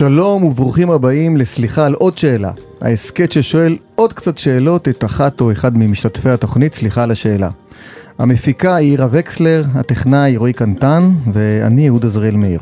[0.00, 2.50] שלום וברוכים הבאים לסליחה על עוד שאלה.
[2.80, 7.48] ההסכת ששואל עוד קצת שאלות את אחת או אחד ממשתתפי התוכנית, סליחה על השאלה.
[8.18, 12.60] המפיקה היא עירה וקסלר, הטכנאי רועי קנטן, ואני יהודה זריאל מאיר.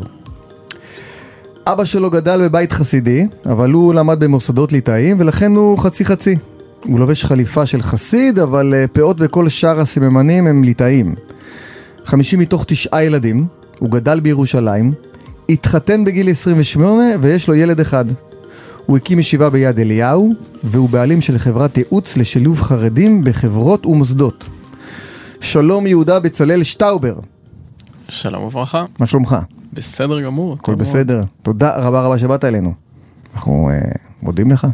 [1.66, 6.36] אבא שלו גדל בבית חסידי, אבל הוא למד במוסדות ליטאיים, ולכן הוא חצי חצי.
[6.84, 11.14] הוא לובש חליפה של חסיד, אבל אה, פאות וכל שאר הסממנים הם ליטאיים.
[12.04, 13.46] חמישים מתוך תשעה ילדים,
[13.78, 14.92] הוא גדל בירושלים,
[15.48, 18.04] התחתן בגיל 28 ויש לו ילד אחד.
[18.86, 20.32] הוא הקים ישיבה ביד אליהו,
[20.64, 24.48] והוא בעלים של חברת ייעוץ לשילוב חרדים בחברות ומוסדות.
[25.40, 27.14] שלום יהודה בצלאל שטאובר,
[28.08, 29.36] שלום וברכה, מה שלומך?
[29.72, 30.52] בסדר גמור.
[30.52, 30.74] הכל.
[30.74, 31.22] בסדר.
[31.42, 32.72] תודה רבה רבה שבאת אלינו.
[33.34, 33.90] אנחנו אה,
[34.22, 34.66] מודים לך.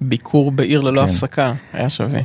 [0.00, 1.08] ביקור בעיר ללא כן.
[1.08, 2.20] הפסקה, היה שווה.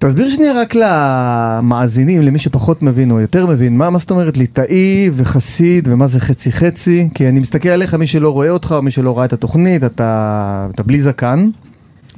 [0.00, 5.10] תסביר שנייה רק למאזינים, למי שפחות מבין או יותר מבין, מה, מה זאת אומרת ליטאי
[5.14, 7.08] וחסיד ומה זה חצי חצי?
[7.14, 10.66] כי אני מסתכל עליך, מי שלא רואה אותך או מי שלא ראה את התוכנית, אתה,
[10.74, 11.50] אתה בלי זקן.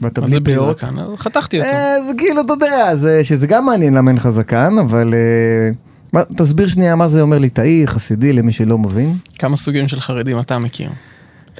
[0.02, 0.84] ואתה בלי פאות.
[1.16, 1.70] חתכתי אותו.
[1.70, 5.70] אה, אז כאילו, אתה יודע, זה, שזה גם מעניין למה אין לך זקן, אבל אה,
[6.12, 9.16] מה, תסביר שנייה מה זה אומר ליטאי, חסידי, למי שלא מבין.
[9.38, 10.90] כמה סוגים של חרדים אתה מכיר?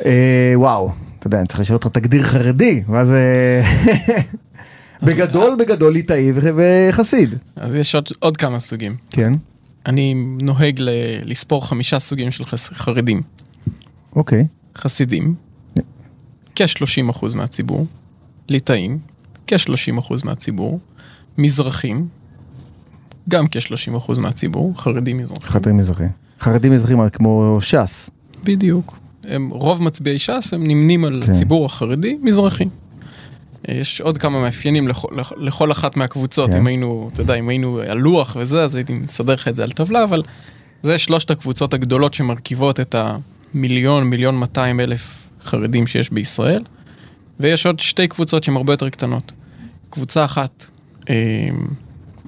[0.05, 3.23] אה, וואו, אתה יודע, אני צריך לשאול אותך תגדיר חרדי, מה זה...
[5.03, 7.35] בגדול, בגדול ליטאי וח- וחסיד.
[7.57, 8.97] אז יש עוד, עוד כמה סוגים.
[9.11, 9.33] כן,
[9.87, 10.89] אני נוהג ל-
[11.25, 12.69] לספור חמישה סוגים של חס...
[12.73, 13.23] חרדים.
[14.17, 14.47] אוקיי.
[14.79, 15.35] חסידים,
[16.55, 17.87] כ-30% מהציבור,
[18.49, 18.99] ליטאים,
[19.47, 20.81] כ-30% מהציבור,
[21.39, 22.09] מזרחים,
[23.29, 25.51] גם כ-30% מהציבור, חרדים מזרחים.
[25.51, 26.05] חרדים מזרחי.
[26.41, 28.11] חרדים מזרחים כמו ש"ס.
[28.45, 28.97] בדיוק.
[29.25, 31.33] הם, רוב מצביעי ש"ס הם נמנים על כן.
[31.33, 32.65] הציבור החרדי מזרחי.
[33.69, 36.57] יש עוד כמה מאפיינים לכל, לכ- לכל אחת מהקבוצות, כן.
[36.57, 39.63] אם היינו, אתה יודע, אם היינו על לוח וזה, אז הייתי מסדר לך את זה
[39.63, 40.23] על טבלה, אבל
[40.83, 42.95] זה שלושת הקבוצות הגדולות שמרכיבות את
[43.55, 46.63] המיליון, מיליון 200 אלף חרדים שיש בישראל,
[47.41, 49.33] ויש עוד שתי קבוצות שהן הרבה יותר קטנות.
[49.91, 50.67] קבוצה אחת,
[51.11, 51.15] אה,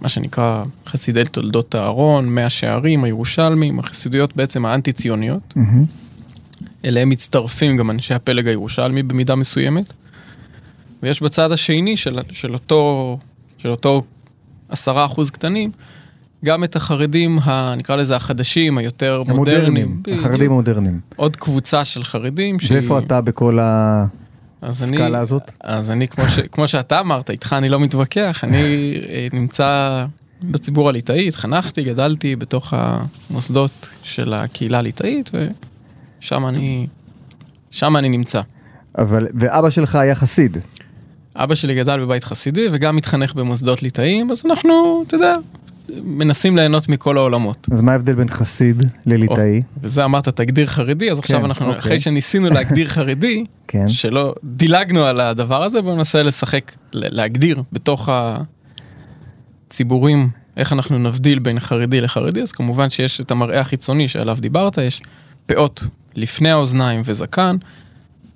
[0.00, 5.54] מה שנקרא חסידי תולדות אהרון, מאה שערים, הירושלמים, החסידויות בעצם האנטי-ציוניות.
[6.84, 9.92] אליהם מצטרפים גם אנשי הפלג הירושלמי במידה מסוימת.
[11.04, 13.18] ויש בצד השני של, של אותו,
[13.58, 14.02] של אותו
[14.68, 15.70] עשרה אחוז קטנים,
[16.44, 19.36] גם את החרדים, ה, נקרא לזה החדשים, היותר מודרניים.
[19.56, 20.20] המודרניים, בדיוק.
[20.20, 21.00] החרדים המודרניים.
[21.16, 22.60] עוד קבוצה של חרדים.
[22.60, 23.58] שהיא- ואיפה אתה בכל
[24.62, 25.50] אז אני- הזאת?
[25.60, 28.62] אז אני, כמו, ש, כמו שאתה אמרת, איתך אני לא מתווכח, אני
[29.08, 30.04] אה, נמצא
[30.42, 35.30] בציבור הליטאי, התחנכתי, גדלתי בתוך המוסדות של הקהילה הליטאית,
[36.20, 36.86] ושם אני,
[37.70, 38.40] שם אני נמצא.
[38.98, 40.56] אבל, ואבא שלך היה חסיד.
[41.36, 45.34] אבא שלי גדל בבית חסידי וגם התחנך במוסדות ליטאיים, אז אנחנו, אתה יודע,
[46.02, 47.66] מנסים ליהנות מכל העולמות.
[47.72, 49.62] אז מה ההבדל בין חסיד לליטאי?
[49.82, 51.78] וזה אמרת תגדיר חרדי, אז עכשיו כן, אנחנו, אוקיי.
[51.78, 53.88] אחרי שניסינו להגדיר חרדי, כן.
[53.88, 58.08] שלא דילגנו על הדבר הזה, בואו ננסה לשחק, להגדיר בתוך
[59.68, 64.78] הציבורים, איך אנחנו נבדיל בין חרדי לחרדי, אז כמובן שיש את המראה החיצוני שעליו דיברת,
[64.78, 65.02] יש
[65.46, 65.84] פאות
[66.16, 67.56] לפני האוזניים וזקן,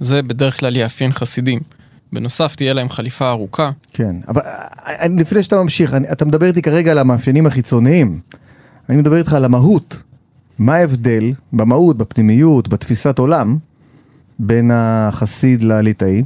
[0.01, 1.61] זה בדרך כלל יאפיין חסידים.
[2.13, 4.65] בנוסף תהיה להם חליפה ארוכה, כן, אבל אה,
[5.05, 8.21] אני- לפני שאתה ממשיך, אני, אתה מדבר איתי כרגע על המאפיינים החיצוניים.
[8.89, 10.03] אני מדבר איתך על המהות.
[10.59, 13.57] מה ההבדל במהות, בפנימיות, בתפיסת עולם,
[14.39, 16.23] בין החסיד לליטאי?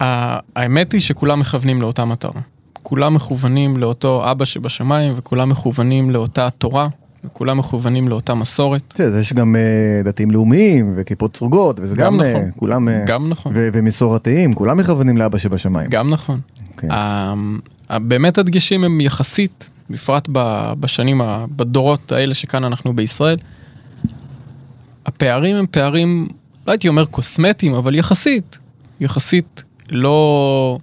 [0.00, 2.40] האמת היא שכולם מכוונים לאותה מטרה.
[2.72, 6.88] כולם מכוונים לאותו אבא שבשמיים, וכולם מכוונים לאותה תורה,
[7.24, 8.82] וכולם מכוונים לאותה מסורת.
[8.94, 12.50] בסדר, יש גם אה, דתיים לאומיים וכיפות סרוגות, וזה גם, גם אה, נכון.
[12.56, 13.52] כולם, אה, גם נכון.
[13.54, 15.90] ו- ומסורתיים, כולם מכוונים לאבא שבשמיים.
[15.90, 16.40] גם נכון.
[16.90, 17.34] ה-
[17.88, 20.28] ה- באמת הדגשים הם יחסית, בפרט
[20.80, 21.20] בשנים,
[21.56, 23.36] בדורות האלה שכאן אנחנו בישראל,
[25.06, 26.28] הפערים הם פערים,
[26.66, 28.58] לא הייתי אומר קוסמטיים, אבל יחסית,
[29.00, 30.78] יחסית לא,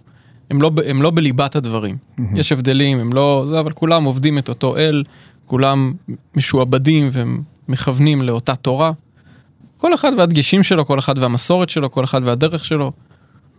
[0.49, 1.97] הם לא, הם לא בליבת הדברים.
[2.35, 5.03] יש הבדלים, הם לא, זה, אבל כולם עובדים את אותו אל,
[5.49, 5.93] כולם
[6.35, 8.91] משועבדים ומכוונים לאותה תורה.
[9.77, 12.91] כל אחד והדגשים שלו, כל אחד והמסורת שלו, כל אחד והדרך שלו.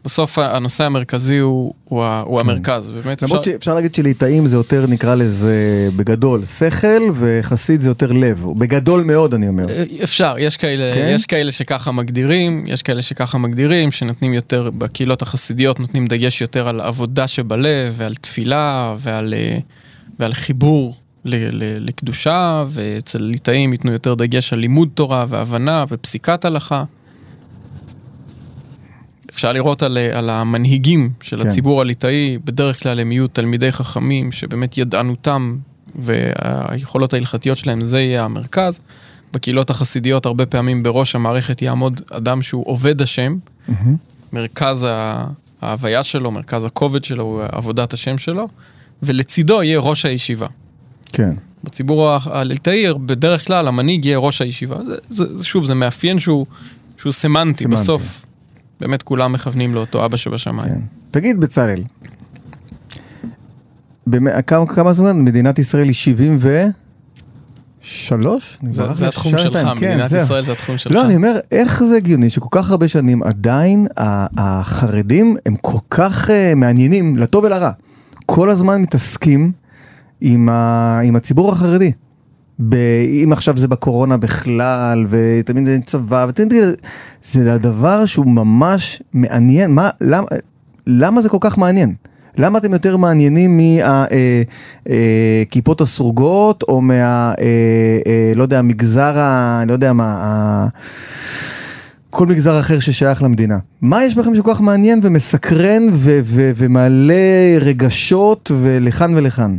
[0.05, 5.15] בסוף הנושא המרכזי הוא, הוא, הוא המרכז, באמת למרות שאפשר להגיד שליטאים זה יותר, נקרא
[5.15, 8.47] לזה בגדול, שכל, וחסיד זה יותר לב.
[8.59, 9.69] בגדול מאוד, אני אומר.
[9.69, 11.01] אה, אפשר, יש כאלה, כן?
[11.01, 11.13] כן?
[11.15, 16.69] יש כאלה שככה מגדירים, יש כאלה שככה מגדירים, שנותנים יותר, בקהילות החסידיות נותנים דגש יותר
[16.69, 19.59] על עבודה שבלב, ועל תפילה, ועל, אה,
[20.19, 20.95] ועל חיבור
[21.25, 26.85] לקדושה, ואצל ליטאים ייתנו יותר דגש על לימוד תורה, והבנה, ופסיקת הלכה.
[29.31, 31.47] אפשר לראות על, על המנהיגים של כן.
[31.47, 35.57] הציבור הליטאי, בדרך כלל הם יהיו תלמידי חכמים, שבאמת ידענותם
[35.95, 38.81] והיכולות ההלכתיות שלהם, זה יהיה המרכז.
[39.33, 43.37] בקהילות החסידיות הרבה פעמים בראש המערכת יעמוד אדם שהוא עובד השם,
[43.69, 43.97] מהמם.
[44.33, 44.87] מרכז
[45.63, 48.49] ההוויה שלו, מרכז הכובד שלו הוא עבודת השם שלו,
[49.03, 50.47] ולצידו יהיה ראש הישיבה.
[51.13, 51.31] כן.
[51.65, 54.85] בציבור הליטאי בדרך כלל המנהיג יהיה ראש הישיבה.
[54.85, 56.47] זה, זה, זה, שוב, זה מאפיין שהוא,
[56.97, 57.65] שהוא סמנטי.
[57.65, 57.83] סמנטי.
[57.83, 58.23] בסוף,
[58.81, 60.69] באמת כולם מכוונים לאותו אבא שבשמיים.
[60.75, 60.81] כן.
[61.11, 61.83] תגיד, בצלאל,
[64.07, 68.59] במ- כמה, כמה זמן מדינת ישראל היא 73?
[68.63, 70.23] אני זה, ברח זה לי התחום 62, שלך, כן, מדינת זהו.
[70.23, 70.93] ישראל זה התחום שלך.
[70.93, 73.87] לא, אני אומר, איך זה הגיוני שכל כך הרבה שנים עדיין
[74.37, 77.71] החרדים הם כל כך uh, מעניינים, לטוב ולרע.
[78.27, 79.53] כל הזמן מתעסקים
[80.21, 81.93] עם, ה, עם הציבור החרדי.
[82.69, 82.75] ב,
[83.25, 86.53] אם עכשיו זה בקורונה בכלל, ותמיד זה צבא, ותמיד
[87.23, 89.71] זה הדבר שהוא ממש מעניין.
[89.71, 90.27] מה, למה,
[90.87, 91.95] למה זה כל כך מעניין?
[92.37, 93.61] למה אתם יותר מעניינים
[94.87, 97.35] מהכיפות הסרוגות, או מה, אה,
[98.07, 99.63] אה, לא יודע, המגזר ה...
[99.67, 100.67] לא יודע מה, ה...
[102.11, 103.59] כל מגזר אחר ששייך למדינה.
[103.81, 109.57] מה יש בכם שכל כך מעניין ומסקרן ו- ו- ומעלה רגשות ולכאן ולכאן?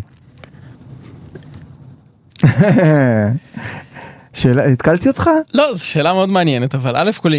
[4.33, 5.29] שאלה, התקלתי אותך?
[5.53, 7.31] לא, זו שאלה מאוד מעניינת, אבל א' כל,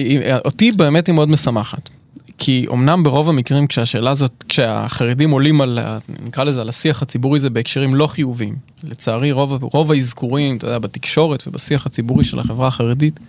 [0.44, 1.90] אותי באמת היא מאוד משמחת.
[2.38, 5.78] כי אמנם ברוב המקרים כשהשאלה הזאת, כשהחרדים עולים על,
[6.24, 8.56] נקרא לזה, על השיח הציבורי זה בהקשרים לא חיוביים.
[8.84, 13.20] לצערי רוב, רוב האזכורים, אתה יודע, בתקשורת ובשיח הציבורי של החברה החרדית,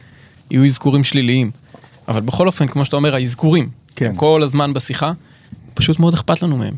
[0.52, 1.52] יהיו אזכורים שליליים.
[2.08, 4.14] אבל בכל אופן, כמו שאתה אומר, האזכורים, כן.
[4.16, 5.12] כל הזמן בשיחה,
[5.74, 6.76] פשוט מאוד אכפת לנו מהם.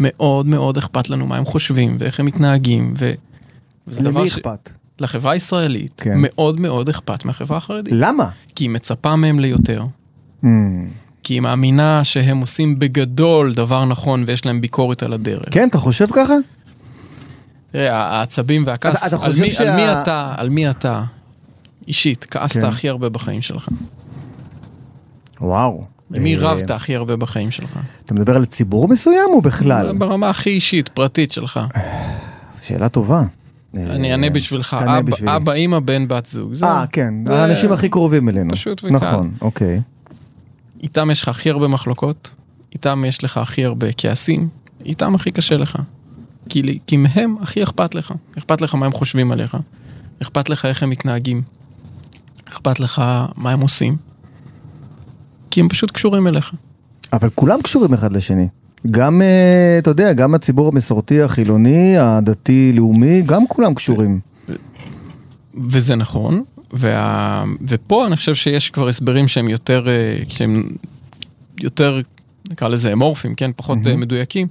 [0.00, 2.94] מאוד מאוד אכפת לנו מה הם חושבים ואיך הם מתנהגים.
[2.98, 3.12] ו...
[4.00, 4.72] למי ש- אכפת?
[4.98, 6.14] לחברה הישראלית כן.
[6.16, 7.94] מאוד מאוד אכפת מהחברה החרדית.
[7.96, 8.28] למה?
[8.54, 9.84] כי היא מצפה מהם ליותר,
[10.42, 10.46] Hmm,
[11.22, 15.44] כי היא מאמינה שהם עושים בגדול דבר נכון ויש להם ביקורת על הדרך.
[15.50, 16.34] כן, אתה חושב ככה?
[17.72, 21.02] תראה, העצבים והכעס, אתה- אתה על, מי, שה- על מי אתה, על מי אתה,
[21.88, 22.66] אישית, כעסת כן.
[22.66, 23.68] הכי הרבה בחיים שלך?
[25.40, 25.84] וואו.
[26.10, 27.78] למי אה, רבת הכי הרבה בחיים שלך?
[28.04, 29.92] אתה מדבר על ציבור מסוים או בכלל?
[29.98, 31.60] ברמה הכי אישית, פרטית שלך.
[32.62, 33.22] שאלה טובה.
[33.76, 34.76] אני אענה בשבילך,
[35.26, 36.52] אבא, אמא, בן, בת זוג.
[36.62, 38.50] אה, כן, האנשים הכי קרובים אלינו.
[38.50, 38.94] פשוט וקל.
[38.94, 39.80] נכון, אוקיי.
[40.82, 42.34] איתם יש לך הכי הרבה מחלוקות,
[42.72, 44.48] איתם יש לך הכי הרבה כעסים,
[44.84, 45.78] איתם הכי קשה לך.
[46.48, 48.14] כי, כי מהם הכי אכפת לך.
[48.38, 49.56] אכפת לך מה הם חושבים עליך,
[50.22, 51.42] אכפת לך איך הם מתנהגים,
[52.44, 53.02] אכפת לך
[53.36, 53.96] מה הם עושים,
[55.50, 56.52] כי הם פשוט קשורים אליך.
[57.12, 58.48] אבל כולם קשורים אחד לשני.
[58.90, 64.20] גם, אה, אתה יודע, גם הציבור המסורתי, החילוני, הדתי-לאומי, גם כולם קשורים.
[65.68, 66.42] וזה נכון,
[66.72, 67.44] וה...
[67.68, 70.68] ופה אני חושב שיש כבר הסברים שהם יותר, אה, שהם
[71.60, 72.00] יותר,
[72.50, 73.50] נקרא לזה אמורפיים, כן?
[73.56, 73.96] פחות mm-hmm.
[73.96, 74.48] מדויקים.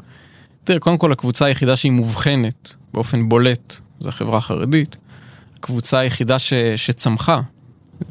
[0.63, 4.95] תראה, קודם כל הקבוצה היחידה שהיא מובחנת באופן בולט, זה החברה החרדית.
[5.59, 6.53] הקבוצה היחידה ש...
[6.75, 7.41] שצמחה,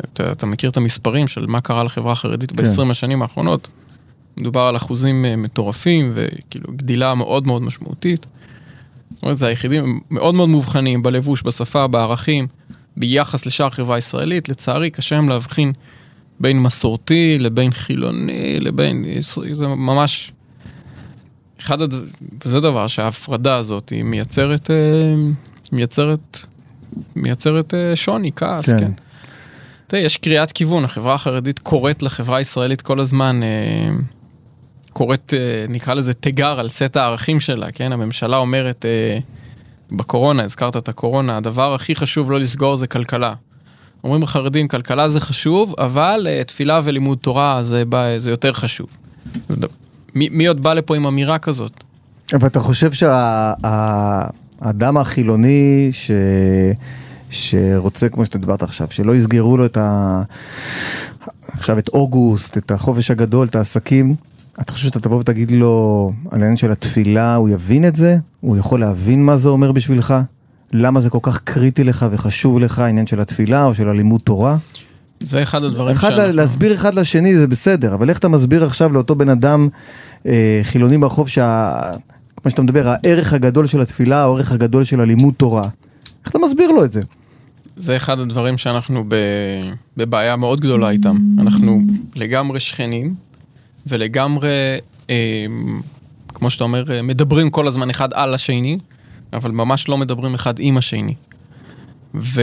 [0.01, 2.63] אתה, אתה מכיר את המספרים של מה קרה לחברה החרדית כן.
[2.63, 3.69] ב-20 השנים האחרונות,
[4.37, 8.27] מדובר על אחוזים אה, מטורפים וכאילו גדילה מאוד מאוד משמעותית.
[9.15, 12.47] זאת אומרת, זה היחידים מאוד מאוד מובחנים בלבוש, בשפה, בערכים,
[12.97, 14.49] ביחס לשאר החברה הישראלית.
[14.49, 15.73] לצערי, קשה להם להבחין
[16.41, 19.05] בין מסורתי לבין חילוני לבין...
[19.53, 20.33] זה ממש...
[21.61, 21.95] אחד הד...
[22.45, 24.71] וזה דבר שההפרדה הזאת היא מייצרת...
[24.71, 24.77] אה,
[25.73, 26.39] מייצרת...
[27.17, 28.79] מייצרת אה, שוני, כעס, כן.
[28.79, 28.85] כן.
[28.87, 28.93] כן.
[29.87, 33.95] תראה, יש קריאת כיוון, החברה החרדית קוראת לחברה הישראלית כל הזמן, אה,
[34.93, 37.93] קוראת, אה, נקרא לזה תיגר על סט הערכים שלה, כן?
[37.93, 39.19] הממשלה אומרת, אה,
[39.93, 43.35] בקורונה, הזכרת את הקורונה, הדבר הכי חשוב לא לסגור זה כלכלה.
[44.05, 48.87] אומרים החרדים, כלכלה זה חשוב, אבל אה, תפילה ולימוד תורה זה, בא, זה יותר חשוב.
[49.51, 49.67] ד...
[50.15, 51.85] מי, מי עוד בא לפה עם אמירה כזאת?
[52.35, 56.11] אבל אתה חושב שהאדם החילוני ש...
[57.31, 60.23] שרוצה, כמו שאתה דיברת עכשיו, שלא יסגרו לו את ה...
[61.49, 64.15] עכשיו את אוגוסט, את החופש הגדול, את העסקים,
[64.61, 68.17] אתה חושב שאתה תבוא ותגיד לו על העניין של התפילה, הוא יבין את זה?
[68.41, 70.15] הוא יכול להבין מה זה אומר בשבילך?
[70.73, 74.57] למה זה כל כך קריטי לך וחשוב לך העניין של התפילה או של הלימוד תורה?
[75.21, 76.33] זה אחד הדברים אחד שאנחנו...
[76.33, 79.69] להסביר אחד לשני זה בסדר, אבל איך אתה מסביר עכשיו לאותו בן אדם
[80.27, 81.73] אה, חילוני ברחוב שה...
[82.37, 85.63] כמו שאתה מדבר, הערך הגדול של התפילה, הערך הגדול של הלימוד תורה.
[86.25, 87.01] איך אתה מסביר לו את זה?
[87.77, 89.15] זה אחד הדברים שאנחנו ב...
[89.97, 91.17] בבעיה מאוד גדולה איתם.
[91.39, 91.81] אנחנו
[92.15, 93.15] לגמרי שכנים,
[93.87, 94.49] ולגמרי,
[95.11, 95.17] אה,
[96.29, 98.79] כמו שאתה אומר, אה, מדברים כל הזמן אחד על השני,
[99.33, 101.15] אבל ממש לא מדברים אחד עם השני.
[102.15, 102.43] ו...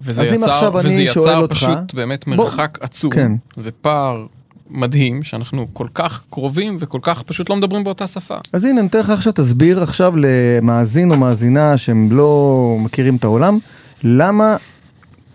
[0.00, 3.32] וזה יצר, וזה יצר אותך- פשוט באמת בוא- מרחק עצום, כן.
[3.58, 4.26] ופער
[4.70, 8.34] מדהים, שאנחנו כל כך קרובים וכל כך פשוט לא מדברים באותה שפה.
[8.52, 12.46] אז הנה, אני אתן לך עכשיו, תסביר עכשיו למאזין או מאזינה שהם לא
[12.80, 13.58] מכירים את העולם,
[14.04, 14.56] למה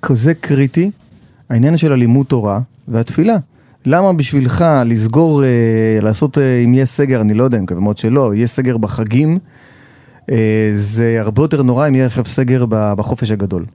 [0.01, 0.91] כזה קריטי,
[1.49, 3.35] העניין של הלימוד תורה והתפילה.
[3.85, 5.49] למה בשבילך לסגור, אה,
[6.01, 9.39] לעשות, אה, אם יהיה סגר, אני לא יודע, אני מקווה מאוד שלא, יהיה סגר בחגים,
[10.31, 13.65] אה, זה הרבה יותר נורא אם יהיה עכשיו סגר בחופש הגדול.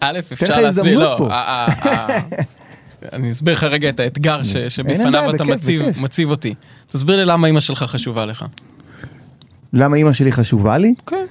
[0.00, 1.28] א', לך אפשר להסביר, לא, פה.
[1.32, 2.20] ה- ה- ה-
[3.12, 5.44] אני אסביר לך רגע את האתגר שבפניו אתה.
[6.00, 6.54] מציב אותי.
[6.92, 8.44] תסביר לי למה אימא שלך חשובה לך.
[9.72, 10.94] למה אימא שלי חשובה לי?
[11.06, 11.24] כן.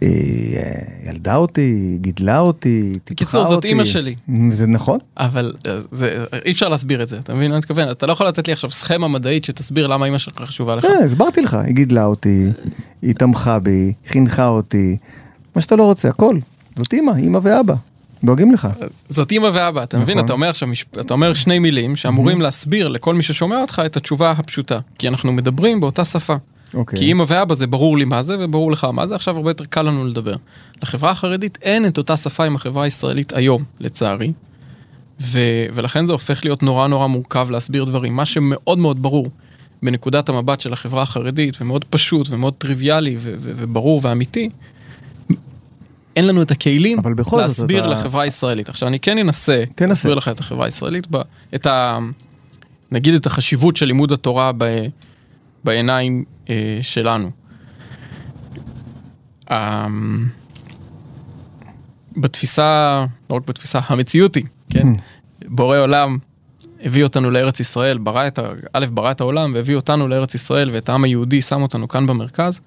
[0.00, 3.14] היא אה, ילדה אותי, גידלה אותי, טיפחה אותי.
[3.14, 4.14] בקיצור, זאת אימא שלי.
[4.50, 4.98] זה נכון?
[5.16, 7.90] אבל אה, זה, אי אפשר להסביר את זה, אתה מבין מה אני מתכוון?
[7.90, 10.82] אתה לא יכול לתת לי עכשיו סכמה מדעית שתסביר למה אימא שלך חשובה לך.
[10.82, 12.46] כן, הסברתי לך, היא גידלה אותי,
[13.02, 14.96] היא תמכה בי, חינכה אותי,
[15.56, 16.36] מה שאתה לא רוצה, הכל.
[16.76, 17.74] זאת אימא, אימא ואבא,
[18.24, 18.68] דואגים לך.
[19.08, 20.16] זאת אימא ואבא, אתה מבין?
[20.16, 20.24] נכון.
[20.24, 20.68] אתה אומר עכשיו,
[21.00, 24.78] אתה אומר שני מילים שאמורים להסביר לכל מי ששומע אותך את התשובה הפשוטה.
[24.98, 26.34] כי אנחנו מדברים באותה שפה.
[26.74, 26.98] אוקיי.
[26.98, 29.64] כי אימא ואבא זה ברור לי מה זה וברור לך מה זה, עכשיו הרבה יותר
[29.64, 30.34] קל לנו לדבר.
[30.82, 34.32] לחברה החרדית אין את אותה שפה עם החברה הישראלית היום, לצערי.
[35.20, 35.38] ו-
[35.72, 38.16] ולכן זה הופך להיות נורא נורא מורכב להסביר דברים.
[38.16, 39.26] מה שמאוד מאוד ברור
[39.82, 44.48] בנקודת המבט של החברה החרדית, ומאוד פשוט ומאוד טריוויאלי ו- ו- וברור ואמיתי,
[46.16, 48.68] אין לנו את הכלים זאת להסביר אתה- לחברה הישראלית.
[48.68, 49.88] עכשיו אני כן אנסה תנסה.
[49.88, 51.20] להסביר לך את החברה הישראלית, ב-
[51.54, 51.98] את ה...
[52.92, 54.64] נגיד את החשיבות של לימוד התורה ב...
[55.64, 57.30] בעיניים אה, שלנו.
[59.50, 59.86] אה,
[62.16, 64.86] בתפיסה, לא רק בתפיסה, המציאות היא, כן?
[65.44, 66.18] בורא עולם
[66.82, 68.38] הביא אותנו לארץ ישראל, ברא את.
[68.72, 72.60] א', ברא את העולם והביא אותנו לארץ ישראל ואת העם היהודי, שם אותנו כאן במרכז.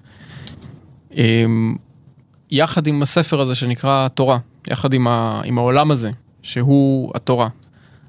[1.16, 1.44] אה,
[2.50, 5.40] יחד עם הספר הזה שנקרא תורה, יחד עם, ה...
[5.44, 6.10] עם העולם הזה,
[6.42, 7.48] שהוא התורה.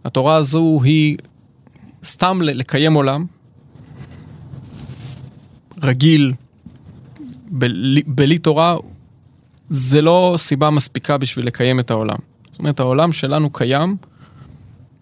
[0.06, 1.18] התורה הזו היא
[2.04, 3.26] סתם לקיים עולם
[5.84, 6.34] רגיל,
[7.50, 8.78] בלי, בלי תורה,
[9.70, 12.18] זה לא סיבה מספיקה בשביל לקיים את העולם.
[12.52, 13.96] זאת אומרת, העולם שלנו קיים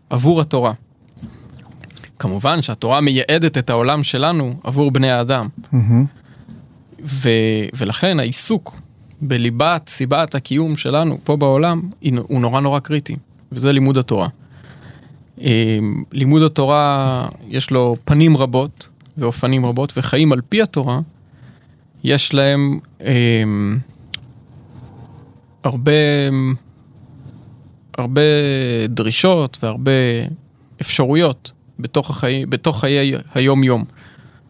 [0.10, 0.74] עבור התורה.
[2.20, 5.48] כמובן שהתורה מייעדת את העולם שלנו עבור בני האדם.
[5.72, 6.06] מהמם.
[7.06, 7.30] ו,
[7.78, 8.80] ולכן העיסוק
[9.22, 13.16] בליבת סיבת הקיום שלנו פה בעולם הוא נורא נורא קריטי,
[13.52, 14.28] וזה לימוד התורה.
[15.42, 15.80] אה,
[16.12, 21.00] לימוד התורה יש לו פנים רבות ואופנים רבות, וחיים על פי התורה,
[22.04, 23.44] יש להם אה,
[25.64, 25.92] הרבה,
[27.98, 28.22] הרבה
[28.90, 29.92] דרישות והרבה
[30.82, 33.84] אפשרויות בתוך, החיים, בתוך חיי היום-יום.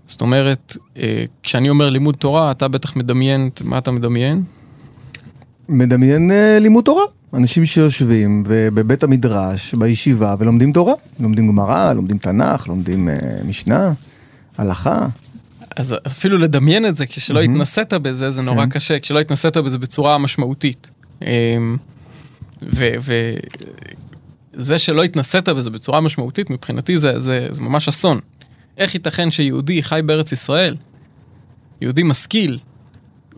[0.08, 4.44] זאת אומרת, אה, כשאני אומר לימוד תורה, אתה בטח מדמיין, מה אתה מדמיין?
[5.70, 7.04] מדמיין אה, לימוד תורה.
[7.34, 10.94] אנשים שיושבים בבית המדרש, בישיבה, ולומדים תורה.
[11.20, 13.16] לומדים גמרא, לומדים תנ"ך, לומדים אה,
[13.46, 13.94] משנה,
[14.58, 15.08] הלכה.
[15.76, 18.70] אז אפילו לדמיין את זה כשלא התנסית בזה, זה נורא כן.
[18.70, 20.92] קשה, כשלא התנסית בזה בצורה משמעותית.
[21.22, 21.78] אמ,
[24.54, 28.20] וזה שלא התנסית בזה בצורה משמעותית, מבחינתי זה, זה, זה ממש אסון.
[28.78, 30.76] איך ייתכן שיהודי חי בארץ ישראל,
[31.82, 32.60] יהודי משכיל,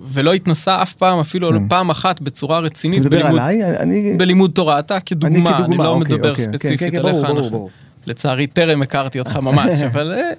[0.10, 1.68] ולא התנסה אף פעם, אפילו כן.
[1.68, 3.78] פעם אחת בצורה אתה רצינית מדבר בלימוד, עליי?
[3.80, 4.16] אני...
[4.18, 7.14] בלימוד תורה, אתה כדוגמה, אני, כדוגמה, לא אוקיי, מדבר אוקיי, כן, ספציפית כן, כן, עליך,
[7.14, 7.70] ברור, ברור, אנחנו- ברור.
[8.06, 10.32] לצערי טרם הכרתי אותך ממש, אבל אה,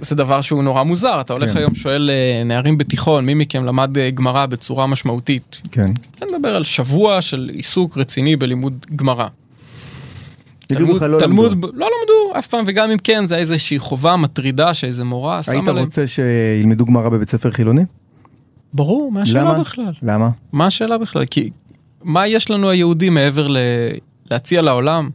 [0.00, 1.58] זה דבר שהוא נורא מוזר, אתה הולך כן.
[1.58, 5.60] היום שואל אה, נערים בתיכון, מי מכם למד אה, גמרא בצורה משמעותית?
[5.70, 5.90] כן.
[6.22, 9.26] אני מדבר על שבוע של עיסוק רציני בלימוד גמרא.
[10.70, 11.66] יגידו לך לא תלמוד, למדו.
[11.66, 15.72] לא למדו אף פעם, וגם אם כן, זה איזושהי חובה מטרידה שאיזה מורה היית שמה
[15.72, 15.84] להם.
[15.84, 17.82] רוצה שילמדו גמרא בבית ספר חילוני?
[18.72, 19.58] ברור, מה השאלה למה?
[19.58, 19.92] בכלל?
[20.02, 20.28] למה?
[20.52, 21.24] מה השאלה בכלל?
[21.24, 21.50] כי
[22.04, 23.56] מה יש לנו היהודים מעבר ל...
[24.30, 25.10] להציע לעולם?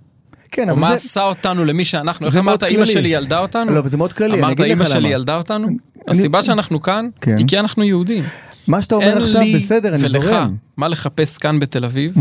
[0.52, 1.04] כן, או מה אבל זה...
[1.06, 2.28] עשה אותנו למי שאנחנו?
[2.28, 2.86] איך אמרת, אימא.
[2.86, 3.72] שלי ילדה אותנו?
[3.72, 5.10] לא, זה מאוד כללי, אני אמרת, אגיד לך אימא שלי למה.
[5.10, 5.68] ילדה אותנו?
[6.08, 7.38] הסיבה שאנחנו כאן, כן.
[7.38, 8.24] היא כי אנחנו יהודים.
[8.68, 10.56] מה שאתה אומר אין עכשיו, לי בסדר, אני ולך זורם.
[10.78, 12.14] מה לחפש כאן בתל אביב.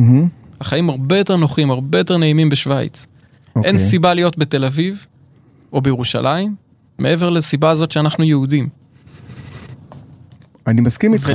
[0.61, 3.07] החיים הרבה יותר נוחים, הרבה יותר נעימים בשוויץ.
[3.57, 3.69] אוקיי.
[3.69, 5.07] אין סיבה להיות בתל אביב
[5.73, 6.55] או בירושלים,
[6.99, 8.69] מעבר לסיבה הזאת שאנחנו יהודים.
[10.67, 11.31] אני מסכים איתך.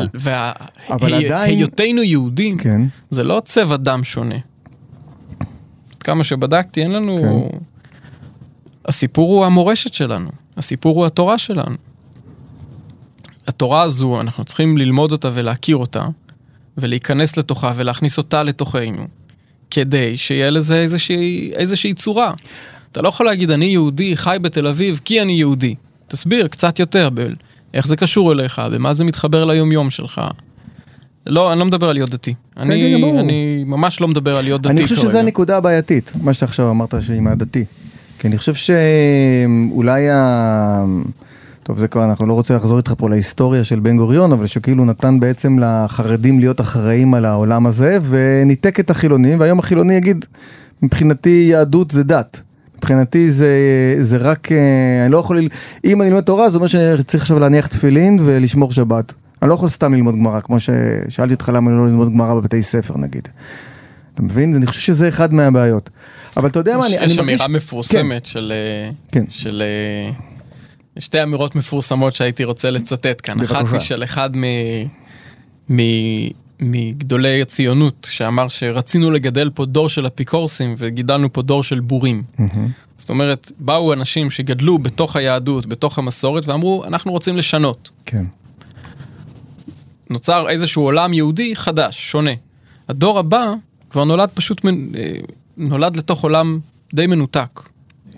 [0.90, 2.82] אבל עדיין- והיותנו יהודים, כן.
[3.10, 4.36] זה לא צבע דם שונה.
[6.06, 7.50] כמה שבדקתי, אין לנו...
[7.52, 7.58] כן.
[8.86, 11.76] הסיפור הוא המורשת שלנו, הסיפור הוא התורה שלנו.
[13.48, 16.06] התורה הזו, אנחנו צריכים ללמוד אותה ולהכיר אותה,
[16.78, 19.08] ולהיכנס לתוכה ולהכניס אותה לתוכנו,
[19.72, 22.34] כדי שיהיה לזה איזושהי, איזושהי צורה.
[22.92, 25.76] אתה לא יכול להגיד, אני יהודי, חי בתל אביב, כי אני יהודי.
[26.08, 27.28] תסביר קצת יותר, ב-
[27.74, 30.22] איך זה קשור אליך, במה זה מתחבר ליומיום שלך.
[31.28, 32.34] לא, אני לא מדבר על להיות דתי.
[32.58, 33.18] אני, כן.
[33.18, 34.96] אני ממש לא מדבר על להיות דתי אני כרגע.
[34.96, 37.66] חושב שזו הנקודה הבעייתית, מה שאתה עכשיו אמרת שעם הדתי.
[38.20, 40.86] כי אני חושב שאולי ה...
[41.64, 44.86] טוב, זה כבר, אנחנו לא רוצים לחזור איתך פה להיסטוריה של בן גוריון, אבל שכאילו
[44.86, 50.26] נתן בעצם לחרדים להיות אחראים על העולם הזה, וניתק את החילונים, והיום החילוני יגיד,
[50.82, 52.42] מבחינתי יהדות זה דת.
[52.78, 53.50] מבחינתי זה,
[54.00, 55.48] זה רק, אה, אני לא יכול,
[55.86, 59.14] אם אני לומד תורה, זה אומר שאני צריך עכשיו להניח תפילין ולשמור שבת.
[59.46, 62.98] אני לא יכול סתם ללמוד גמרא, כמו ששאלתי אותך למה לא ללמוד גמרא בבתי ספר
[62.98, 63.28] נגיד.
[64.14, 64.56] אתה מבין?
[64.56, 65.90] אני חושב שזה אחד מהבעיות.
[66.38, 67.42] אבל אתה יודע מה, אני, אני יש מרגיש...
[67.42, 68.30] אמירה מפורסמת כן.
[68.30, 68.54] של...
[68.56, 69.26] אה, כן.
[69.30, 69.64] של...
[69.66, 70.12] אה,
[71.00, 73.42] שתי אמירות מפורסמות שהייתי רוצה לצטט כאן.
[73.42, 74.44] אחת היא של אחד מ...
[75.72, 75.80] מ...
[76.60, 82.24] מגדולי הציונות, שאמר שרצינו לגדל פה דור של אפיקורסים וגידלנו פה דור של בורים.
[82.38, 82.70] מהמם.
[82.98, 87.90] זאת אומרת, באו אנשים שגדלו בתוך היהדות, בתוך המסורת, ואמרו, אנחנו רוצים לשנות.
[88.06, 88.24] כן.
[90.10, 92.32] נוצר איזשהו עולם יהודי חדש, שונה.
[92.90, 93.54] הדור הבא
[93.90, 95.14] כבר נולד פשוט, מנ- אה,
[95.58, 96.60] נולד לתוך עולם
[96.94, 97.62] די מנותק,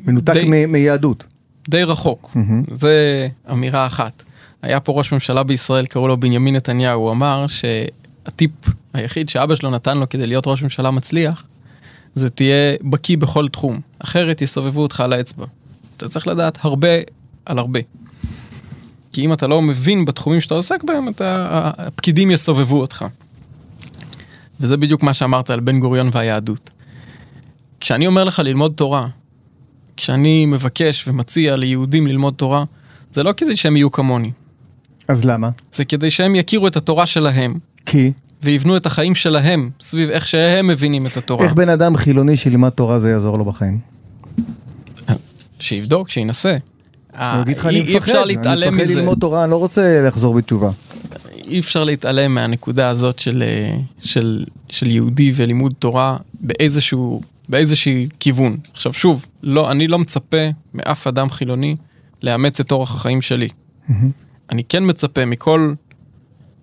[0.06, 1.26] מנותק די- מ- מיהדות.
[1.70, 2.32] די רחוק.
[2.36, 2.64] מהמם.
[2.72, 4.24] זה אמירה אחת.
[4.62, 8.52] היה פה ראש ממשלה בישראל, קראו לו בנימין נתניהו, הוא אמר שהטיפ
[8.94, 11.44] היחיד שאבא שלו נתן לו כדי להיות ראש ממשלה מצליח,
[12.16, 15.46] זה תהיה בקיא בכל תחום, אחרת יסובבו אותך על האצבע.
[15.98, 16.88] אתה צריך לדעת הרבה
[17.46, 17.80] על הרבה.
[19.18, 21.48] כי אם אתה לא מבין בתחומים שאתה עוסק בהם, אתה,
[21.78, 23.06] הפקידים יסובבו אותך.
[24.60, 26.70] וזה בדיוק מה שאמרת על בן גוריון והיהדות.
[27.80, 29.08] כשאני אומר לך ללמוד תורה,
[29.96, 32.64] כשאני מבקש ומציע ליהודים ללמוד תורה,
[33.14, 34.32] זה לא כדי שהם יהיו כמוני,
[35.08, 35.50] אז למה?
[35.74, 37.54] זה כדי שהם יכירו את התורה שלהם,
[37.86, 38.12] כי
[38.44, 41.46] ויבנו את החיים שלהם סביב איך שהם מבינים את התורה.
[41.46, 43.80] איך בן אדם חילוני שלימד תורה זה יעזור לו בחיים?
[45.60, 46.58] שיבדוק, שינסה.
[47.18, 48.90] הוא יגיד לך אני מפחד, אני מפחד.
[48.90, 50.70] ללמוד תורה, אני לא רוצה לחזור בתשובה.
[51.48, 58.58] אי אפשר להתעלם מהנקודה הזאת של, אה, של, של יהודי ולימוד תורה באיזשהו, באיזשהי כיוון.
[58.74, 60.38] עכשיו שוב, לא, אני לא מצפה
[60.74, 61.76] מאף אדם חילוני
[62.24, 63.48] לאמץ את אורח החיים שלי.
[64.52, 65.74] אני כן מצפה מכל